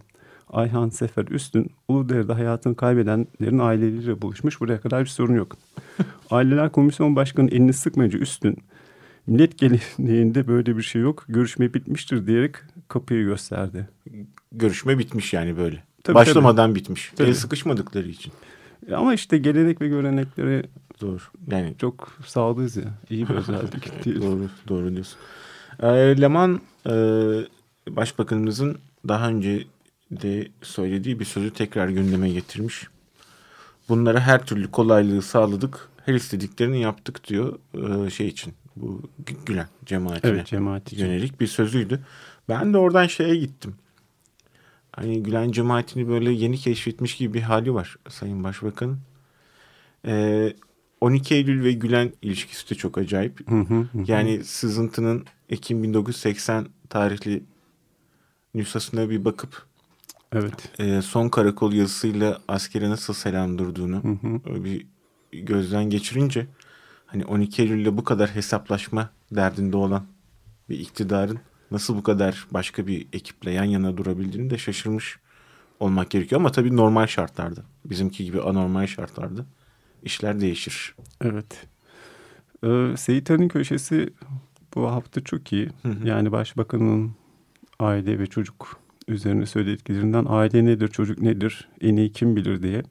Ayhan 0.50 0.90
Sefer 0.90 1.26
Üstün 1.26 1.72
Uludere'de 1.88 2.34
hayatını 2.34 2.76
kaybedenlerin 2.76 3.60
aileleriyle 3.60 4.22
buluşmuş. 4.22 4.62
Buraya 4.62 4.82
kadar 4.82 5.02
bir 5.04 5.10
sorun 5.10 5.36
yok. 5.36 5.58
Aileler 6.32 6.72
komisyon 6.72 7.16
başkanı 7.16 7.50
elini 7.50 7.74
sıkmayınca 7.74 8.20
Üstün 8.20 8.58
millet 9.30 9.58
geleneğinde 9.58 10.48
böyle 10.48 10.78
bir 10.78 10.82
şey 10.82 11.02
yok. 11.02 11.26
Görüşme 11.28 11.74
bitmiştir 11.74 12.28
diyerek 12.28 12.56
kapıyı 12.88 13.26
gösterdi. 13.26 13.90
Görüşme 14.52 15.00
bitmiş 15.00 15.34
yani 15.34 15.58
böyle. 15.58 15.84
Tabii, 16.04 16.16
Başlamadan 16.16 16.76
bitmiş. 16.76 17.12
Tabii. 17.16 17.28
El 17.28 17.34
sıkışmadıkları 17.34 18.08
için. 18.08 18.34
Ama 18.96 19.14
işte 19.14 19.38
gelenek 19.38 19.82
ve 19.82 19.88
göreneklere 19.88 20.64
Doğru. 21.02 21.20
Yani 21.52 21.76
çok 21.78 22.18
sağlığız 22.26 22.78
ya. 22.78 22.84
İyi 23.10 23.30
bir 23.30 23.34
özellik 23.34 24.06
değil. 24.06 24.22
doğru, 24.22 24.50
doğru 24.68 24.94
diyorsun. 24.94 25.20
E, 25.80 25.88
Leman 26.22 26.62
e, 26.86 26.94
Başbakanımızın 27.90 28.78
daha 29.08 29.30
önce 29.30 29.64
de 30.12 30.48
söylediği 30.62 31.20
bir 31.20 31.26
sözü 31.26 31.54
tekrar 31.54 31.90
gündeme 31.90 32.30
getirmiş. 32.30 32.88
Bunlara 33.90 34.20
her 34.20 34.46
türlü 34.46 34.72
kolaylığı 34.72 35.22
sağladık. 35.22 35.90
Her 36.06 36.14
istediklerini 36.14 36.82
yaptık 36.82 37.28
diyor 37.28 37.60
e, 38.06 38.10
şey 38.10 38.28
için. 38.28 38.54
Bu 38.80 39.02
Gü- 39.26 39.46
Gülen 39.46 39.68
cemaatine 39.86 40.32
Evet 40.32 40.48
cemaat 40.48 40.94
için. 40.94 41.06
yönelik 41.06 41.40
bir 41.42 41.48
sözüydü. 41.48 42.00
Ben 42.50 42.74
de 42.74 42.78
oradan 42.78 43.08
şeye 43.08 43.36
gittim. 43.36 43.76
Hani 44.92 45.24
Gülen 45.24 45.52
cemaatini 45.52 46.08
böyle 46.08 46.32
yeni 46.32 46.58
keşfetmiş 46.58 47.16
gibi 47.16 47.34
bir 47.34 47.42
hali 47.42 47.74
var 47.74 47.96
Sayın 48.10 48.44
Başbakan'ın. 48.44 49.00
Ee, 50.06 50.54
12 51.02 51.36
Eylül 51.36 51.64
ve 51.64 51.72
Gülen 51.72 52.14
ilişkisi 52.22 52.70
de 52.70 52.76
çok 52.76 52.98
acayip. 52.98 53.50
Hı 53.52 53.56
hı, 53.62 53.74
hı. 53.76 54.04
Yani 54.08 54.44
sızıntının 54.44 55.26
Ekim 55.50 55.84
1980 55.84 56.68
tarihli 56.90 57.44
nüshasına 58.56 59.10
bir 59.10 59.26
bakıp 59.26 59.66
Evet. 60.34 60.80
e, 60.80 61.02
son 61.02 61.30
karakol 61.30 61.74
yazısıyla 61.74 62.42
askere 62.48 62.90
nasıl 62.90 63.14
selam 63.14 63.58
durduğunu 63.58 64.04
Hı 64.04 64.28
hı. 64.28 64.42
öyle 64.50 64.64
bir 64.64 64.86
gözden 65.32 65.90
geçirince 65.90 66.48
hani 67.12 67.26
12 67.26 67.62
Eylül'le 67.62 67.98
bu 67.98 68.04
kadar 68.04 68.36
hesaplaşma 68.36 69.10
derdinde 69.32 69.78
olan 69.78 70.06
bir 70.70 70.80
iktidarın 70.80 71.40
nasıl 71.72 71.98
bu 71.98 72.04
kadar 72.04 72.48
başka 72.52 72.88
bir 72.88 73.08
ekiple 73.14 73.52
yan 73.52 73.64
yana 73.64 73.98
durabildiğini 73.98 74.50
de 74.50 74.58
şaşırmış 74.58 75.20
olmak 75.80 76.10
gerekiyor. 76.10 76.42
Ama 76.42 76.52
tabii 76.52 76.76
normal 76.76 77.08
şartlarda. 77.08 77.62
Bizimki 77.86 78.26
gibi 78.26 78.42
anormal 78.42 78.88
şartlarda 78.88 79.46
işler 80.04 80.42
değişir. 80.42 80.96
Evet. 81.22 81.68
Ee, 82.64 82.98
Seyit 82.98 83.32
Ali'nin 83.32 83.48
köşesi 83.48 84.14
bu 84.76 84.92
hafta 84.92 85.22
çok 85.22 85.54
iyi. 85.54 85.70
Hı 85.82 85.90
hı. 85.90 86.08
Yani 86.08 86.32
başbakanın 86.32 87.12
aile 87.80 88.20
ve 88.20 88.28
çocuk 88.28 88.80
üzerine 89.08 89.46
söylediklerinden 89.46 90.26
aile 90.28 90.66
nedir, 90.66 90.88
çocuk 90.88 91.22
nedir, 91.22 91.70
en 91.82 91.96
iyi 91.96 92.12
kim 92.12 92.36
bilir 92.36 92.64
diye 92.64 92.84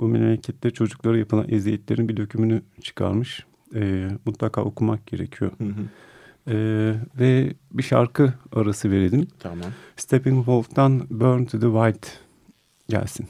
bu 0.00 0.08
memlekette 0.08 0.70
çocuklara 0.70 1.18
yapılan 1.18 1.46
eziyetlerin 1.48 2.08
bir 2.08 2.16
dökümünü 2.16 2.62
çıkarmış. 2.82 3.46
Ee, 3.74 4.08
mutlaka 4.24 4.62
okumak 4.62 5.06
gerekiyor. 5.06 5.50
Hı 5.58 5.64
hı. 5.64 5.82
Ee, 6.48 6.94
ve 7.20 7.54
bir 7.72 7.82
şarkı 7.82 8.34
arası 8.52 8.90
verelim. 8.90 9.28
Tamam. 9.38 9.70
Steppenwolf'tan 9.96 11.06
Burn 11.10 11.44
to 11.44 11.60
the 11.60 11.66
White 11.66 12.08
gelsin. 12.88 13.26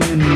Running. 0.00 0.31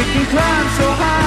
We 0.00 0.06
can 0.06 0.26
climb 0.30 0.68
so 0.78 0.90
high. 0.92 1.19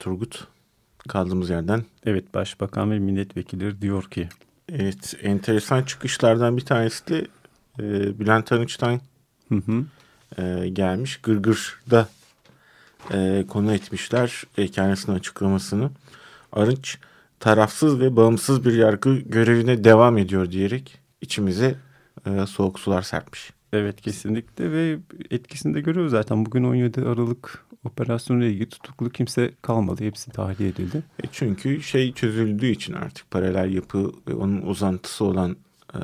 Turgut. 0.00 0.46
Kaldığımız 1.08 1.50
yerden. 1.50 1.84
Evet 2.06 2.34
başbakan 2.34 2.90
ve 2.90 2.98
milletvekilleri 2.98 3.82
diyor 3.82 4.10
ki 4.10 4.28
Evet 4.72 5.14
enteresan 5.22 5.82
çıkışlardan 5.82 6.56
bir 6.56 6.64
tanesi 6.64 7.06
de 7.08 7.26
e, 7.78 8.18
Bülent 8.18 8.52
Arınç'tan 8.52 9.00
hı 9.48 9.54
hı, 9.54 9.84
e, 10.42 10.68
gelmiş. 10.68 11.16
Gırgır'da 11.16 12.08
e, 13.12 13.44
konu 13.48 13.72
etmişler 13.72 14.44
e, 14.58 14.68
kendisinin 14.68 15.16
açıklamasını. 15.16 15.90
Arınç 16.52 16.98
tarafsız 17.40 18.00
ve 18.00 18.16
bağımsız 18.16 18.64
bir 18.64 18.74
yargı 18.74 19.16
görevine 19.16 19.84
devam 19.84 20.18
ediyor 20.18 20.50
diyerek 20.50 20.98
içimize 21.20 21.74
e, 22.26 22.46
soğuk 22.46 22.80
sular 22.80 23.02
serpmiş. 23.02 23.52
evet 23.72 24.00
kesinlikle 24.00 24.72
ve 24.72 24.98
etkisini 25.30 25.74
de 25.74 25.80
görüyoruz 25.80 26.10
zaten. 26.10 26.44
Bugün 26.44 26.64
17 26.64 27.00
Aralık 27.00 27.64
operasyonuyla 27.84 28.50
ilgili 28.50 28.68
tutuklu 28.68 29.10
kimse 29.10 29.54
kalmadı. 29.62 30.04
Hepsi 30.04 30.30
tahliye 30.30 30.68
edildi. 30.68 31.02
E 31.24 31.26
çünkü 31.32 31.82
şey 31.82 32.12
çözüldüğü 32.12 32.66
için 32.66 32.92
artık 32.92 33.30
paralel 33.30 33.74
yapı 33.74 34.12
ve 34.28 34.34
onun 34.34 34.62
uzantısı 34.62 35.24
olan 35.24 35.56
e, 35.94 35.98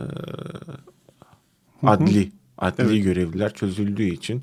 adli 1.83 2.33
adli 2.59 2.85
Evet. 2.85 3.04
görevliler 3.04 3.54
çözüldüğü 3.54 4.09
için 4.09 4.42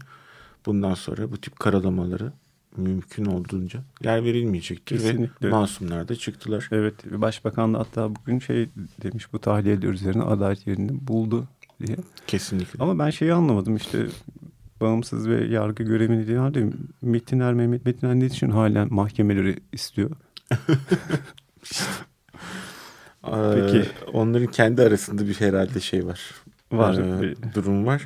bundan 0.65 0.93
sonra 0.93 1.31
bu 1.31 1.37
tip 1.37 1.59
karalamaları 1.59 2.31
mümkün 2.77 3.25
olduğunca 3.25 3.79
yer 4.03 4.23
verilmeyecektir 4.23 4.97
Kesinlikle. 4.97 5.47
ve 5.47 5.51
masumlar 5.51 6.07
da 6.07 6.15
çıktılar. 6.15 6.67
Evet 6.71 6.93
başbakan 7.11 7.73
da 7.73 7.79
hatta 7.79 8.15
bugün 8.15 8.39
şey 8.39 8.69
demiş 9.03 9.33
bu 9.33 9.39
tahliyeler 9.39 9.87
üzerine 9.87 10.23
adalet 10.23 10.67
yerini 10.67 11.07
buldu 11.07 11.47
diye. 11.85 11.97
Kesinlikle. 12.27 12.83
Ama 12.83 12.99
ben 12.99 13.09
şeyi 13.09 13.33
anlamadım 13.33 13.75
işte 13.75 14.07
bağımsız 14.83 15.29
ve 15.29 15.45
yargı 15.45 15.83
görevini 15.83 16.27
diye 16.27 16.37
halde 16.37 16.69
Metiner 17.01 17.53
Mehmet 17.53 17.85
Metiner 17.85 18.15
ne 18.15 18.25
için 18.25 18.49
halen 18.49 18.93
mahkemeleri 18.93 19.55
istiyor? 19.71 20.11
Ee, 23.27 23.31
Peki. 23.55 23.89
onların 24.13 24.47
kendi 24.47 24.81
arasında 24.81 25.27
bir 25.27 25.33
herhalde 25.33 25.79
şey 25.79 26.05
var. 26.05 26.21
Var. 26.71 26.93
Ee, 26.93 27.35
durum 27.55 27.85
var. 27.85 28.05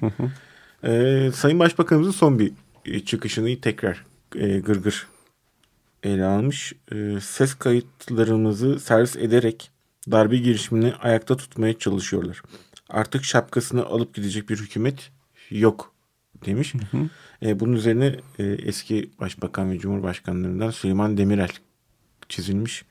Ee, 0.84 1.32
Sayın 1.34 1.60
Başbakanımızın 1.60 2.12
son 2.12 2.40
bir 2.40 2.52
e, 2.86 3.00
çıkışını 3.00 3.62
tekrar 3.62 4.06
e, 4.36 4.60
gırgır 4.60 5.08
ele 6.04 6.26
almış. 6.26 6.74
Ee, 6.92 7.18
ses 7.22 7.54
kayıtlarımızı 7.54 8.80
servis 8.80 9.16
ederek 9.16 9.72
darbe 10.12 10.38
girişimini 10.38 10.94
ayakta 10.96 11.38
tutmaya 11.38 11.80
çalışıyorlar. 11.80 12.42
Artık 12.90 13.24
şapkasını 13.24 13.86
alıp 13.86 14.14
gidecek 14.14 14.50
bir 14.50 14.58
hükümet 14.58 15.12
yok 15.50 15.94
demiş. 16.46 16.74
E, 17.46 17.60
bunun 17.60 17.74
üzerine 17.74 18.16
e, 18.40 18.44
eski 18.44 19.10
başbakan 19.20 19.72
ve 19.72 19.80
cumhurbaşkanlarından 19.80 20.70
Süleyman 20.70 21.18
Demirel 21.18 21.52
çizilmiş. 22.30 22.86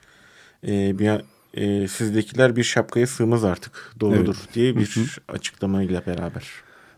E, 0.66 0.98
bir 0.98 1.20
e, 1.54 1.88
sizdekiler 1.88 2.56
bir 2.56 2.64
şapkaya 2.64 3.06
sığmaz 3.06 3.44
artık 3.44 3.94
doğrudur 4.00 4.36
diye 4.54 4.76
bir 4.76 5.18
açıklamayla 5.28 6.06
beraber. 6.06 6.44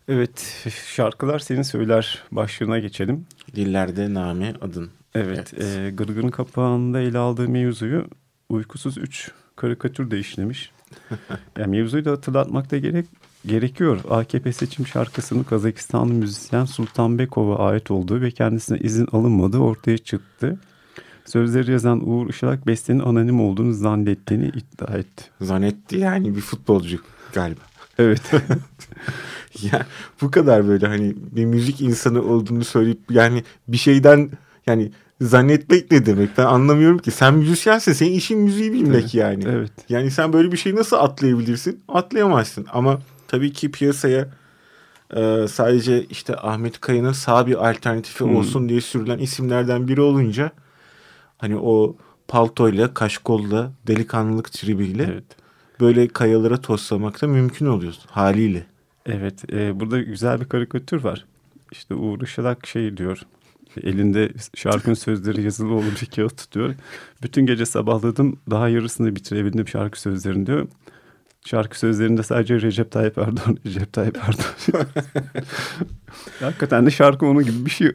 Evet 0.09 0.67
şarkılar 0.95 1.39
seni 1.39 1.65
söyler 1.65 2.23
başlığına 2.33 2.79
geçelim. 2.79 3.27
Dillerde 3.55 4.15
name 4.15 4.55
adın. 4.61 4.91
Evet, 5.15 5.55
Evet. 5.57 5.79
e, 5.79 5.91
Gırgır'ın 5.91 6.31
kapağında 6.31 7.01
ele 7.01 7.19
aldığı 7.19 7.49
mevzuyu 7.49 8.09
uykusuz 8.49 8.99
3 8.99 9.31
karikatür 9.57 10.11
de 10.11 10.19
işlemiş. 10.19 10.71
yani 11.59 11.71
mevzuyu 11.71 12.05
da 12.05 12.11
hatırlatmakta 12.11 12.79
gerek 12.79 13.07
gerekiyor. 13.47 14.01
AKP 14.11 14.53
seçim 14.53 14.87
şarkısının 14.87 15.43
Kazakistanlı 15.43 16.15
müzisyen 16.15 16.65
Sultan 16.65 17.19
Bekov'a 17.19 17.69
ait 17.69 17.91
olduğu 17.91 18.21
ve 18.21 18.31
kendisine 18.31 18.79
izin 18.79 19.09
alınmadığı 19.13 19.59
ortaya 19.59 19.99
çıktı. 19.99 20.59
Sözleri 21.25 21.71
yazan 21.73 22.09
Uğur 22.09 22.31
Işılak 22.31 22.67
bestenin 22.67 23.01
anonim 23.01 23.41
olduğunu 23.41 23.73
zannettiğini 23.73 24.49
iddia 24.49 24.99
etti. 24.99 25.25
Zannetti 25.41 25.99
yani 25.99 26.37
bir 26.37 26.41
futbolcu 26.41 26.99
galiba. 27.33 27.61
Evet. 27.99 28.23
ya 29.73 29.87
bu 30.23 30.31
kadar 30.31 30.69
böyle 30.69 30.87
hani 30.87 31.15
bir 31.17 31.45
müzik 31.45 31.81
insanı 31.81 32.23
olduğunu 32.23 32.65
söyleyip 32.65 32.99
yani 33.11 33.45
bir 33.69 33.77
şeyden 33.77 34.31
yani 34.67 34.93
zannetmek 35.21 35.91
ne 35.91 36.07
demek 36.07 36.39
ben 36.39 36.45
anlamıyorum 36.45 36.99
ki. 36.99 37.11
Sen 37.11 37.35
müzisyensin 37.35 37.93
senin 37.93 38.13
işin 38.13 38.39
müziği 38.39 38.73
bilmek 38.73 39.15
yani. 39.15 39.45
evet. 39.49 39.73
Yani 39.89 40.11
sen 40.11 40.33
böyle 40.33 40.53
bir 40.53 40.57
şeyi 40.57 40.77
nasıl 40.77 40.97
atlayabilirsin? 40.97 41.81
Atlayamazsın. 41.89 42.67
Ama 42.73 43.01
tabii 43.29 43.53
ki 43.53 43.71
piyasaya 43.71 44.29
e, 45.17 45.47
sadece 45.49 46.05
işte 46.05 46.37
Ahmet 46.37 46.81
Kaya'nın 46.81 47.13
sağ 47.13 47.47
bir 47.47 47.69
alternatifi 47.71 48.25
Hmm. 48.25 48.37
olsun 48.37 48.69
diye 48.69 48.81
sürülen 48.81 49.19
isimlerden 49.19 49.89
biri 49.89 50.01
olunca 50.01 50.51
hani 51.39 51.57
o 51.57 51.97
paltoyla, 52.29 52.95
kaşkolla, 52.95 53.73
delikanlılık 53.87 54.53
tribiyle 54.53 55.03
Evet. 55.13 55.25
böyle 55.81 56.09
kayalara 56.09 56.61
toslamak 56.61 57.23
da 57.23 57.27
mümkün 57.27 57.67
oluyor 57.67 57.95
haliyle. 58.11 58.67
Evet, 59.07 59.53
e, 59.53 59.81
burada 59.81 60.01
güzel 60.03 60.41
bir 60.41 60.45
karikatür 60.45 61.05
var. 61.05 61.27
İşte 61.73 61.95
Uğur 61.95 62.21
Işılak 62.23 62.67
şey 62.67 62.97
diyor. 62.97 63.21
Elinde 63.83 64.33
şarkının 64.57 64.95
sözleri 64.95 65.43
yazılı 65.43 65.75
olan 65.75 65.91
bir 66.03 66.07
kağıt 66.07 66.37
tutuyor. 66.39 66.75
Bütün 67.23 67.47
gece 67.47 67.67
sabahladım. 67.67 68.39
Daha 68.51 68.69
yarısını 68.69 69.17
bitirebildim 69.17 69.69
şarkı 69.69 70.01
sözlerini 70.01 70.47
diyor. 70.47 70.67
Şarkı 71.51 71.79
sözlerinde 71.79 72.23
sadece 72.23 72.61
Recep 72.61 72.91
Tayyip 72.91 73.19
Erdoğan, 73.19 73.59
Recep 73.67 73.93
Tayyip 73.93 74.17
Erdoğan. 74.29 74.87
Hakikaten 76.41 76.87
de 76.87 76.91
şarkı 76.91 77.27
onun 77.27 77.45
gibi 77.45 77.67
bir 77.67 77.71
şey. 77.71 77.87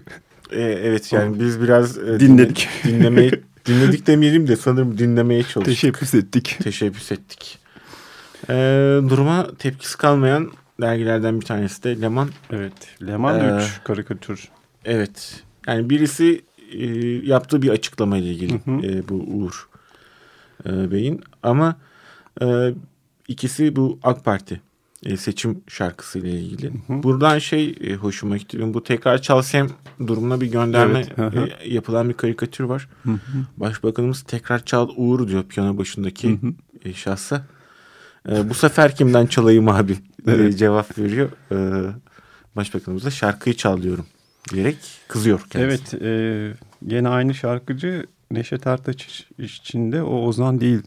E, 0.52 0.62
evet 0.62 1.14
yani 1.14 1.40
biz 1.40 1.62
biraz 1.62 1.98
e, 1.98 2.20
Dinledik. 2.20 2.70
dinle- 2.84 2.94
dinlemeye 3.00 3.32
dinledik 3.66 4.08
demeyelim 4.08 4.48
de 4.48 4.56
sanırım 4.56 4.98
dinlemeye 4.98 5.44
çalıştık. 5.44 5.66
Teşebbüs 5.66 6.14
ettik. 6.14 6.58
teşebbüs 6.64 7.12
ettik. 7.12 7.60
E, 8.50 8.54
duruma 9.10 9.48
tepkisi 9.60 9.98
kalmayan 9.98 10.52
dergilerden 10.82 11.42
bir 11.42 11.46
tanesi 11.46 11.84
de 11.84 12.02
Leman. 12.02 12.30
Evet. 12.52 12.74
Leman 13.08 13.40
da 13.42 13.60
Ee, 13.62 13.64
üç 13.64 13.80
karikatür. 13.84 14.48
Evet. 14.86 15.44
Yani 15.68 15.90
birisi 15.90 16.42
e, 16.72 16.86
yaptığı 17.28 17.62
bir 17.62 17.70
açıklama 17.70 18.18
ile 18.18 18.30
ilgili 18.30 18.54
Hı 18.66 18.72
hı. 18.72 18.86
e, 18.86 19.10
bu 19.10 19.14
Uğur 19.16 19.68
e, 20.66 20.92
Bey'in 20.92 21.22
ama 21.44 21.76
e, 22.42 22.46
ikisi 23.28 23.76
bu 23.76 24.00
AK 24.04 24.26
Parti 24.26 24.62
e, 25.06 25.18
seçim 25.18 25.62
şarkısı 25.68 26.20
ile 26.20 26.32
ilgili. 26.32 26.68
hı. 26.68 27.04
Buradan 27.04 27.40
şey 27.40 27.76
e, 27.82 27.94
hoşuma 27.96 28.38
gitti. 28.38 28.74
Bu 28.74 28.84
tekrar 28.84 29.22
çalsam 29.22 29.70
durumuna 30.08 30.42
bir 30.42 30.52
gönderme 30.52 31.00
Evet, 31.00 31.18
hı 31.18 31.26
hı. 31.28 31.50
e, 31.62 31.70
yapılan 31.70 32.10
bir 32.10 32.14
karikatür 32.14 32.64
var. 32.64 32.90
Hı 33.04 33.12
hı. 33.12 33.20
Başbakanımız 33.58 34.22
tekrar 34.22 34.66
çal 34.66 34.90
Uğur 34.98 35.28
diyor 35.28 35.44
piyano 35.44 35.78
başındaki 35.78 36.30
Hı 36.42 36.48
hı. 36.90 36.94
şahsa. 36.94 37.46
E, 38.30 38.50
bu 38.50 38.54
sefer 38.54 38.96
kimden 38.96 39.26
çalayım 39.26 39.68
abi 39.70 39.98
Evet. 40.28 40.58
cevap 40.58 40.98
veriyor. 40.98 41.30
E, 41.52 41.58
başbakanımız 42.56 43.06
da 43.06 43.12
şarkıyı 43.12 43.56
çal 43.56 43.82
diyorum 43.82 44.06
diyerek 44.54 44.78
kızıyor 45.08 45.42
kendisi. 45.50 45.98
Evet, 45.98 46.04
e, 46.04 46.54
gene 46.88 47.10
aynı 47.10 47.34
şarkıcı 47.34 48.06
Neşet 48.32 48.68
Ertaç 48.68 49.26
için 49.40 49.92
de 49.92 50.04
o 50.04 50.16
Ozan 50.16 50.60
değil 50.62 50.82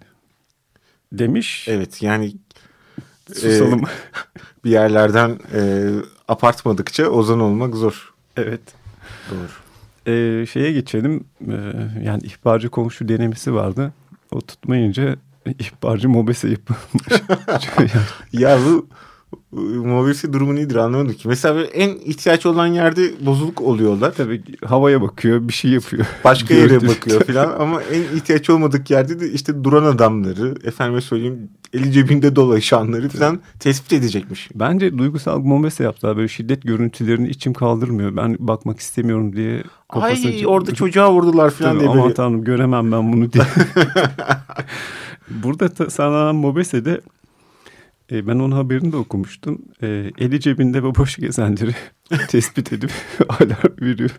demiş. 1.19 1.69
Evet 1.69 2.03
yani 2.03 2.33
Susalım. 3.35 3.83
bir 4.65 4.71
yerlerden 4.71 5.39
e, 5.55 5.91
apartmadıkça 6.29 7.07
ozan 7.09 7.41
olmak 7.41 7.75
zor. 7.75 8.15
evet. 8.37 8.61
Doğru. 9.31 9.49
E, 10.13 10.47
şeye 10.47 10.73
geçelim. 10.73 11.25
E, 11.41 11.55
yani 12.05 12.23
ihbarcı 12.23 12.69
komşu 12.69 13.09
denemesi 13.09 13.55
vardı. 13.55 13.93
O 14.33 14.41
tutmayınca 14.41 15.17
ihbarcı 15.59 16.09
mobese 16.09 16.49
yapılmış. 16.49 17.23
Ya 18.33 18.59
bu 18.59 18.89
Mobese 19.85 20.33
durumu 20.33 20.55
nedir 20.57 20.77
anlamadım 20.77 21.15
ki. 21.15 21.29
Mesela 21.29 21.65
en 21.65 21.89
ihtiyaç 21.89 22.47
olan 22.47 22.67
yerde 22.67 23.27
bozuluk 23.27 23.61
oluyorlar. 23.63 24.15
Tabii 24.15 24.43
havaya 24.65 25.03
bakıyor, 25.03 25.49
bir 25.49 25.53
şey 25.53 25.71
yapıyor. 25.71 26.07
Başka 26.25 26.55
yere 26.55 26.89
bakıyor 26.89 27.21
falan 27.27 27.55
ama 27.59 27.83
en 27.83 28.17
ihtiyaç 28.17 28.51
olmadık 28.51 28.91
yerde 28.91 29.21
de 29.21 29.31
işte 29.31 29.65
duran 29.65 29.85
adamları, 29.85 30.55
efendime 30.65 31.01
söyleyeyim 31.01 31.49
eli 31.73 31.93
cebinde 31.93 32.37
dolaşanları 32.37 33.09
falan 33.09 33.41
tespit 33.61 33.93
edecekmiş. 33.93 34.49
Bence 34.55 34.99
duygusal 34.99 35.45
bombese 35.45 35.85
yaptılar. 35.85 36.17
Böyle 36.17 36.29
şiddet 36.29 36.63
görüntülerini 36.63 37.29
içim 37.29 37.55
kaldırmıyor. 37.55 38.17
Ben 38.17 38.37
bakmak 38.39 38.81
istemiyorum 38.81 39.37
diye. 39.37 39.63
Ay 39.91 40.47
orada 40.47 40.75
çocuğa 40.75 41.13
vurdular 41.13 41.51
falan 41.51 41.71
Tabii, 41.71 41.81
diye 41.81 41.91
aman 41.91 42.03
böyle. 42.03 42.15
tanrım 42.15 42.45
göremem 42.45 42.93
ben 42.93 43.13
bunu 43.13 43.33
diye. 43.33 43.45
Burada 45.31 45.91
sananan 45.91 46.37
Mobese'de 46.37 47.01
e, 48.13 48.27
ben 48.27 48.35
onun 48.35 48.53
haberini 48.53 48.93
de 48.93 48.97
okumuştum. 48.97 49.63
E, 49.83 50.11
eli 50.19 50.41
cebinde 50.41 50.83
ve 50.83 50.95
boş 50.95 51.17
gezenleri 51.17 51.75
tespit 52.29 52.73
edip 52.73 52.91
alarm 53.29 53.81
veriyor. 53.81 54.11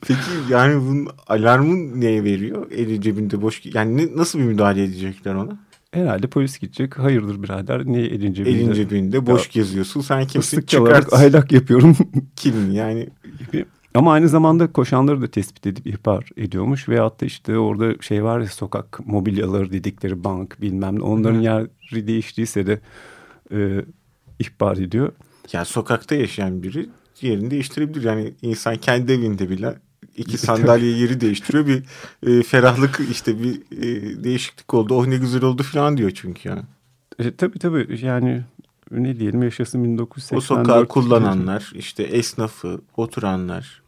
Peki 0.00 0.20
yani 0.50 0.80
bunun 0.80 1.08
alarmı 1.26 2.00
neye 2.00 2.24
veriyor? 2.24 2.70
Eli 2.70 3.00
cebinde 3.00 3.42
boş. 3.42 3.62
Yani 3.74 3.96
ne- 3.96 4.16
nasıl 4.16 4.38
bir 4.38 4.44
müdahale 4.44 4.84
edecekler 4.84 5.34
ona? 5.34 5.58
Herhalde 5.92 6.26
polis 6.26 6.58
gidecek. 6.58 6.98
Hayırdır 6.98 7.42
birader 7.42 7.86
niye 7.86 8.06
elin 8.06 8.32
cebinde? 8.32 8.58
Elin 8.58 8.72
cebinde 8.72 9.26
boş 9.26 9.50
geziyorsun. 9.50 10.00
Sen 10.00 10.26
kimsin? 10.26 10.60
Çıkart 10.60 11.12
aylak 11.12 11.52
yapıyorum 11.52 11.96
kim 12.36 12.70
yani? 12.70 13.08
gibi. 13.38 13.64
Ama 13.96 14.12
aynı 14.12 14.28
zamanda 14.28 14.72
koşanları 14.72 15.22
da 15.22 15.26
tespit 15.26 15.66
edip 15.66 15.86
ihbar 15.86 16.30
ediyormuş. 16.36 16.88
Veyahut 16.88 17.20
da 17.20 17.26
işte 17.26 17.58
orada 17.58 18.02
şey 18.02 18.24
var 18.24 18.40
ya 18.40 18.46
sokak 18.46 19.06
mobilyaları 19.06 19.72
dedikleri 19.72 20.24
bank 20.24 20.60
bilmem 20.60 20.98
ne. 20.98 21.02
Onların 21.02 21.40
yeri 21.40 22.06
değiştiyse 22.06 22.66
de 22.66 22.80
e, 23.52 23.84
ihbar 24.38 24.76
ediyor. 24.76 25.12
Ya 25.52 25.64
sokakta 25.64 26.14
yaşayan 26.14 26.62
biri 26.62 26.88
yerini 27.20 27.50
değiştirebilir. 27.50 28.04
Yani 28.04 28.34
insan 28.42 28.76
kendi 28.76 29.12
evinde 29.12 29.50
bile 29.50 29.74
iki 30.16 30.38
sandalye 30.46 30.96
yeri 30.96 31.20
değiştiriyor. 31.20 31.66
Bir 31.66 31.82
e, 32.26 32.42
ferahlık 32.42 33.00
işte 33.10 33.42
bir 33.42 33.60
e, 33.70 34.24
değişiklik 34.24 34.74
oldu. 34.74 34.94
Oh 34.94 35.06
ne 35.06 35.16
güzel 35.16 35.44
oldu 35.44 35.62
falan 35.62 35.96
diyor 35.96 36.10
çünkü 36.10 36.48
yani. 36.48 36.62
E, 37.18 37.36
tabii 37.36 37.58
tabii 37.58 37.98
yani 38.02 38.42
ne 38.90 39.18
diyelim 39.18 39.42
yaşasın 39.42 39.84
1984. 39.84 40.38
O 40.38 40.40
sokağı 40.40 40.88
kullananlar, 40.88 41.72
işte 41.74 42.02
esnafı, 42.02 42.80
oturanlar. 42.96 43.85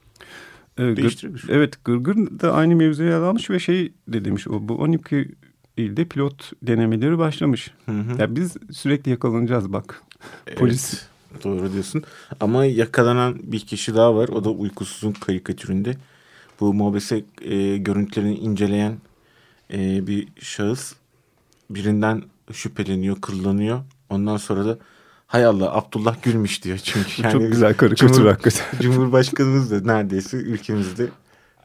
E, 0.78 0.82
gır- 0.82 0.96
değiştirebilir. 0.96 1.44
evet 1.48 1.84
Gırgır 1.84 2.16
da 2.16 2.52
aynı 2.52 2.76
mevzuya 2.76 3.22
almış 3.22 3.50
ve 3.50 3.58
şey 3.58 3.92
de 4.08 4.24
demiş 4.24 4.48
o 4.48 4.68
bu 4.68 4.74
12 4.74 5.34
ilde 5.76 6.04
pilot 6.04 6.52
denemeleri 6.62 7.18
başlamış. 7.18 7.70
Hı 7.86 7.92
hı. 7.92 8.20
Ya 8.20 8.36
biz 8.36 8.56
sürekli 8.72 9.10
yakalanacağız 9.10 9.72
bak. 9.72 10.02
Evet, 10.46 10.58
Polis 10.58 11.08
Doğru 11.44 11.72
diyorsun. 11.72 12.02
Ama 12.40 12.64
yakalanan 12.64 13.38
bir 13.42 13.60
kişi 13.60 13.94
daha 13.94 14.16
var. 14.16 14.28
O 14.28 14.44
da 14.44 14.50
uykusuzun 14.50 15.12
karikatüründe. 15.12 15.94
Bu 16.60 16.74
mobese 16.74 17.24
e, 17.42 17.76
görüntülerini 17.76 18.34
inceleyen 18.34 18.98
e, 19.72 20.06
bir 20.06 20.28
şahıs 20.40 20.94
birinden 21.70 22.22
şüpheleniyor, 22.52 23.20
kıllanıyor. 23.20 23.80
Ondan 24.10 24.36
sonra 24.36 24.64
da 24.64 24.78
hay 25.28 25.44
Allah 25.44 25.74
Abdullah 25.74 26.22
Gülmüş 26.22 26.62
diyor 26.64 26.78
çünkü. 26.78 27.22
Yani 27.22 27.32
çok 27.32 27.42
güzel 27.52 27.74
karikatür 27.76 28.14
Cumhur- 28.14 28.28
hakikaten. 28.28 28.64
Cumhurbaşkanımız 28.80 29.70
da 29.70 29.92
neredeyse 29.92 30.36
ülkemizde 30.36 31.08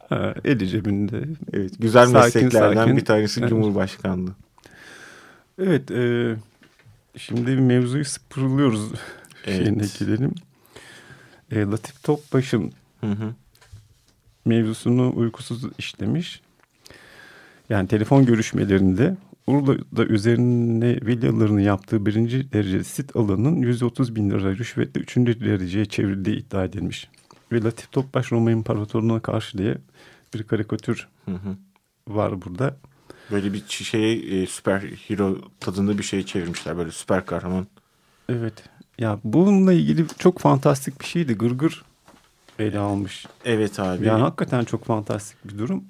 Ha, 0.10 0.34
eli 0.46 0.70
cebinde. 0.70 1.24
evet 1.54 1.74
güzel 1.80 2.06
Sakin, 2.06 2.20
mesleklerden 2.26 2.76
sakin. 2.76 2.98
bir 2.98 3.06
tanesi 3.06 3.40
Evet. 3.40 3.50
Cumhurbaşkanlığı. 3.50 4.32
Evet 5.60 5.92
e, 5.92 6.36
şimdi 7.18 7.48
bir 7.48 7.60
mevzuyu 7.60 8.06
sıfırlıyoruz. 8.06 8.92
Evet. 9.46 9.90
Şeyine. 9.98 10.30
E, 11.52 11.62
Latif 11.62 12.04
Topbaş'ın 12.04 12.72
Hı 13.02 13.08
hı. 13.12 13.34
mevzusunu 14.46 15.14
uykusuz 15.16 15.64
işlemiş. 15.78 16.42
Yani 17.70 17.88
telefon 17.88 18.26
görüşmelerinde 18.26 19.16
Urla'da 19.48 20.06
üzerine 20.06 21.00
villalarını 21.02 21.62
yaptığı 21.62 22.06
birinci 22.06 22.52
derece 22.54 22.84
sit 22.84 23.16
alanının 23.16 23.56
130 23.56 24.16
bin 24.16 24.30
lira 24.30 24.52
rüşvetle 24.52 25.02
üçüncü 25.02 25.40
dereceye 25.40 25.86
çevrildiği 25.86 26.38
iddia 26.38 26.64
edilmiş. 26.64 27.10
Ve 27.52 27.64
Latif 27.64 27.92
Topbaş 27.92 28.32
Roma 28.32 28.52
İmparatorluğu'na 28.52 29.20
karşı 29.20 29.58
diye 29.58 29.78
bir 30.34 30.44
karikatür 30.44 31.08
Hı 31.26 31.32
hı. 31.32 31.58
var 32.08 32.42
burada. 32.42 32.78
Böyle 33.32 33.54
bir 33.54 33.64
şeye 33.68 34.42
e, 34.42 34.48
süper 34.48 34.82
hero 34.82 35.38
tadında 35.60 35.98
bir 35.98 36.04
şey 36.04 36.26
çevirmişler 36.26 36.78
böyle 36.78 36.92
süper 36.92 37.26
kahraman. 37.26 37.68
Evet. 38.30 38.54
Ya 39.00 39.20
bununla 39.24 39.74
ilgili 39.74 40.06
çok 40.20 40.40
fantastik 40.40 41.00
bir 41.02 41.06
şeydi. 41.06 41.34
Gırgır 41.34 41.84
ele 42.60 42.80
almış. 42.80 43.26
Evet 43.46 43.80
abi. 43.80 44.06
Yani 44.06 44.22
hakikaten 44.22 44.64
çok 44.64 44.86
fantastik 44.86 45.38
bir 45.46 45.58
durum. 45.58 45.84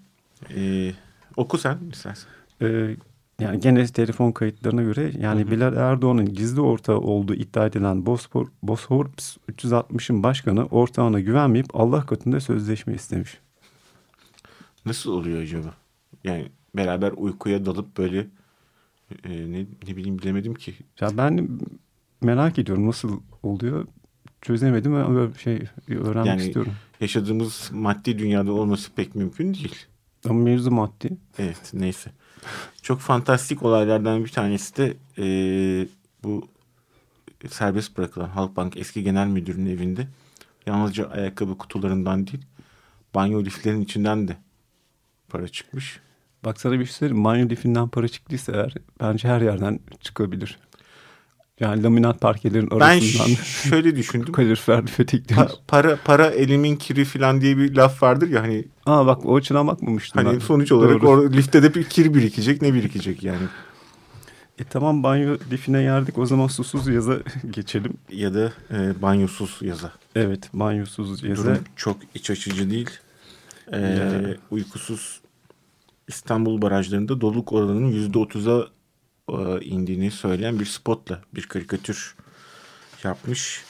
Ee, 0.55 0.91
oku 1.37 1.57
sen 1.57 1.77
istersen. 1.91 2.29
Ee, 2.61 2.95
yani 3.39 3.59
gene 3.59 3.85
telefon 3.85 4.31
kayıtlarına 4.31 4.83
göre 4.83 5.11
yani 5.19 5.51
Bilal 5.51 5.75
Erdoğan'ın 5.77 6.33
gizli 6.33 6.61
ortağı 6.61 6.97
olduğu 6.97 7.33
iddia 7.33 7.65
edilen 7.65 8.05
Bospor, 8.05 8.47
Bosporus 8.63 9.37
360'ın 9.51 10.23
başkanı 10.23 10.65
ortağına 10.65 11.19
güvenmeyip 11.19 11.65
Allah 11.73 12.05
katında 12.05 12.39
sözleşme 12.39 12.93
istemiş. 12.93 13.37
Nasıl 14.85 15.11
oluyor 15.11 15.41
acaba? 15.41 15.73
Yani 16.23 16.45
beraber 16.75 17.11
uykuya 17.17 17.65
dalıp 17.65 17.97
böyle 17.97 18.27
e, 19.23 19.29
ne, 19.51 19.65
ne 19.87 19.97
bileyim 19.97 20.19
bilemedim 20.19 20.53
ki. 20.53 20.73
Ya 20.99 21.09
ben 21.17 21.49
merak 22.21 22.59
ediyorum 22.59 22.87
nasıl 22.87 23.19
oluyor. 23.43 23.87
Çözemedim 24.41 24.95
ama 24.95 25.15
böyle 25.15 25.33
şey 25.33 25.63
öğrenmek 25.89 26.27
Yani- 26.27 26.41
istiyorum. 26.41 26.73
Yaşadığımız 26.99 27.69
maddi 27.73 28.19
dünyada 28.19 28.51
olması 28.51 28.91
pek 28.91 29.15
mümkün 29.15 29.53
değil. 29.53 29.75
Ama 30.29 30.39
mevzu 30.39 30.71
maddi. 30.71 31.17
Evet 31.37 31.71
neyse. 31.73 32.11
Çok 32.81 32.99
fantastik 32.99 33.63
olaylardan 33.63 34.25
bir 34.25 34.31
tanesi 34.31 34.77
de 34.77 34.97
e, 35.17 35.25
bu 36.23 36.47
serbest 37.49 37.97
bırakılan 37.97 38.29
Halkbank 38.29 38.77
eski 38.77 39.03
genel 39.03 39.27
müdürünün 39.27 39.75
evinde 39.75 40.07
yalnızca 40.65 41.09
ayakkabı 41.09 41.57
kutularından 41.57 42.27
değil 42.27 42.45
banyo 43.15 43.45
liflerin 43.45 43.81
içinden 43.81 44.27
de 44.27 44.37
para 45.29 45.47
çıkmış. 45.47 45.99
Bak 46.45 46.61
sana 46.61 46.79
bir 46.79 46.85
şey 46.85 46.93
söyleyeyim. 46.93 47.23
Banyo 47.23 47.49
lifinden 47.49 47.87
para 47.87 48.07
çıktıysa 48.07 48.51
eğer 48.51 48.73
bence 48.99 49.27
her 49.27 49.41
yerden 49.41 49.79
çıkabilir. 50.01 50.59
Yani 51.59 51.83
laminat 51.83 52.21
parkelerin 52.21 52.71
Ben 52.71 52.75
arasından 52.77 53.25
ş- 53.27 53.69
şöyle 53.69 53.95
düşündüm. 53.95 54.31
kalorifer 54.33 54.85
petekleri. 54.85 55.39
Pa- 55.39 55.51
para 55.67 55.97
para 56.05 56.25
elimin 56.27 56.75
kiri 56.75 57.05
falan 57.05 57.41
diye 57.41 57.57
bir 57.57 57.75
laf 57.75 58.03
vardır 58.03 58.29
ya 58.29 58.41
hani 58.41 58.65
Aa 58.85 59.05
bak 59.05 59.25
o 59.25 59.35
açıdan 59.35 59.67
bakmamıştım 59.67 60.23
hani 60.25 60.33
ben. 60.35 60.39
sonuç 60.39 60.71
olarak 60.71 61.03
or 61.03 61.31
lifte 61.33 61.63
de 61.63 61.73
bir 61.75 61.83
kir 61.83 62.13
birikecek 62.13 62.61
ne 62.61 62.73
birikecek 62.73 63.23
yani. 63.23 63.43
E 64.59 64.63
tamam 64.63 65.03
banyo 65.03 65.37
lifine 65.51 65.81
yerdik 65.81 66.17
o 66.17 66.25
zaman 66.25 66.47
susuz 66.47 66.87
yaza 66.87 67.17
geçelim. 67.49 67.93
Ya 68.11 68.33
da 68.33 68.53
e, 68.71 69.01
banyosuz 69.01 69.57
yaza. 69.61 69.91
Evet 70.15 70.49
banyosuz 70.53 71.23
yaza. 71.23 71.43
Durum 71.43 71.57
çok 71.75 71.97
iç 72.15 72.29
açıcı 72.29 72.69
değil. 72.69 72.89
E, 73.71 73.79
Ya. 73.79 74.21
uykusuz 74.51 75.21
İstanbul 76.07 76.61
barajlarında 76.61 77.21
doluluk 77.21 77.53
oranının 77.53 77.87
yüzde 77.87 78.19
otuza 78.19 78.67
e, 79.29 79.61
indiğini 79.61 80.11
söyleyen 80.11 80.59
bir 80.59 80.65
spotla 80.65 81.21
bir 81.35 81.47
karikatür 81.47 82.15
yapmış. 83.03 83.63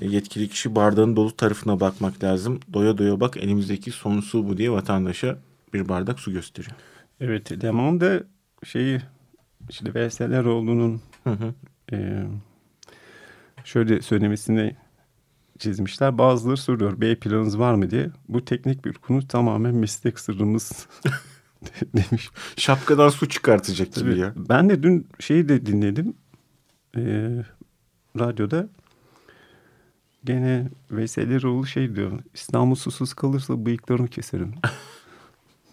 E, 0.00 0.06
yetkili 0.06 0.48
kişi 0.48 0.74
bardağın 0.74 1.16
dolu 1.16 1.36
tarafına 1.36 1.80
bakmak 1.80 2.24
lazım. 2.24 2.60
Doya 2.72 2.98
doya 2.98 3.20
bak 3.20 3.36
elimizdeki 3.36 3.90
son 3.90 4.20
su 4.20 4.48
bu 4.48 4.58
diye 4.58 4.70
vatandaşa 4.70 5.38
bir 5.72 5.88
bardak 5.88 6.20
su 6.20 6.32
gösteriyor. 6.32 6.76
Evet 7.20 7.64
Leman 7.64 8.00
da 8.00 8.22
şeyi 8.64 9.00
Hı 11.24 11.30
hı. 11.30 11.54
e, 11.92 12.26
şöyle 13.64 14.02
söylemesini 14.02 14.76
çizmişler. 15.58 16.18
Bazıları 16.18 16.56
soruyor 16.56 17.00
B 17.00 17.14
planınız 17.14 17.58
var 17.58 17.74
mı 17.74 17.90
diye. 17.90 18.10
Bu 18.28 18.44
teknik 18.44 18.84
bir 18.84 18.92
konu 18.92 19.28
tamamen 19.28 19.74
meslek 19.74 20.20
sırrımız 20.20 20.86
demiş. 21.94 22.30
Şapkadan 22.56 23.08
su 23.08 23.28
çıkartacak 23.28 23.94
gibi 23.94 24.10
Tabii, 24.10 24.18
ya. 24.20 24.32
Ben 24.36 24.68
de 24.70 24.82
dün 24.82 25.06
şeyi 25.20 25.48
de 25.48 25.66
dinledim. 25.66 26.14
Ee, 26.96 27.44
radyoda. 28.18 28.68
Gene 30.24 30.68
Veysel 30.90 31.30
Eroğlu 31.30 31.66
şey 31.66 31.96
diyor. 31.96 32.12
İstanbul 32.34 32.74
susuz 32.74 33.14
kalırsa 33.14 33.66
bıyıklarımı 33.66 34.08
keserim. 34.08 34.52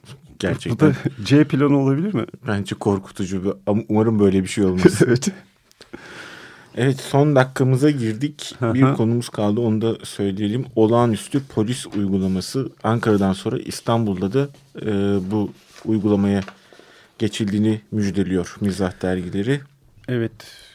Bu 0.07 0.39
Gerçekten. 0.39 0.89
da 0.89 0.95
C 1.23 1.43
planı 1.43 1.77
olabilir 1.77 2.13
mi? 2.13 2.25
Bence 2.47 2.75
korkutucu. 2.75 3.43
bir- 3.43 3.83
umarım 3.89 4.19
böyle 4.19 4.43
bir 4.43 4.47
şey 4.47 4.65
olmaz. 4.65 5.01
evet. 5.07 5.31
evet 6.75 6.99
son 6.99 7.35
dakikamıza 7.35 7.89
girdik. 7.89 8.55
bir 8.61 8.93
konumuz 8.93 9.29
kaldı 9.29 9.61
onu 9.61 9.81
da 9.81 10.05
söyleyelim. 10.05 10.65
Olağanüstü 10.75 11.41
polis 11.43 11.87
uygulaması 11.87 12.69
Ankara'dan 12.83 13.33
sonra 13.33 13.57
İstanbul'da 13.57 14.33
da 14.33 14.49
e, 14.81 14.91
bu 15.31 15.51
uygulamaya 15.87 16.41
geçildiğini 17.19 17.81
müjdeliyor 17.91 18.55
mizah 18.61 19.01
dergileri. 19.01 19.61
Evet. 20.07 20.31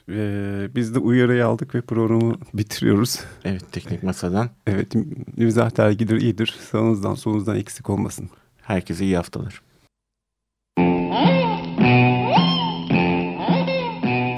Ee, 0.08 0.68
biz 0.74 0.94
de 0.94 0.98
uyarıyı 0.98 1.46
aldık 1.46 1.74
ve 1.74 1.80
programı 1.80 2.34
bitiriyoruz. 2.54 3.20
Evet 3.44 3.72
teknik 3.72 4.02
masadan. 4.02 4.50
Evet 4.66 4.94
mizah 5.36 5.76
dergidir 5.76 6.20
iyidir. 6.20 6.54
Sağınızdan 6.70 7.14
solunuzdan 7.14 7.56
eksik 7.56 7.90
olmasın. 7.90 8.30
Herkese 8.62 9.04
iyi 9.04 9.16
haftalar. 9.16 9.62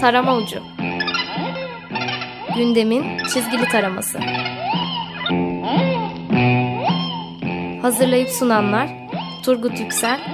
Tarama 0.00 0.36
Ucu 0.36 0.58
Gündemin 2.56 3.18
çizgili 3.18 3.68
taraması 3.68 4.18
Hazırlayıp 7.82 8.28
sunanlar 8.28 8.88
Turgut 9.44 9.80
Yüksel 9.80 10.33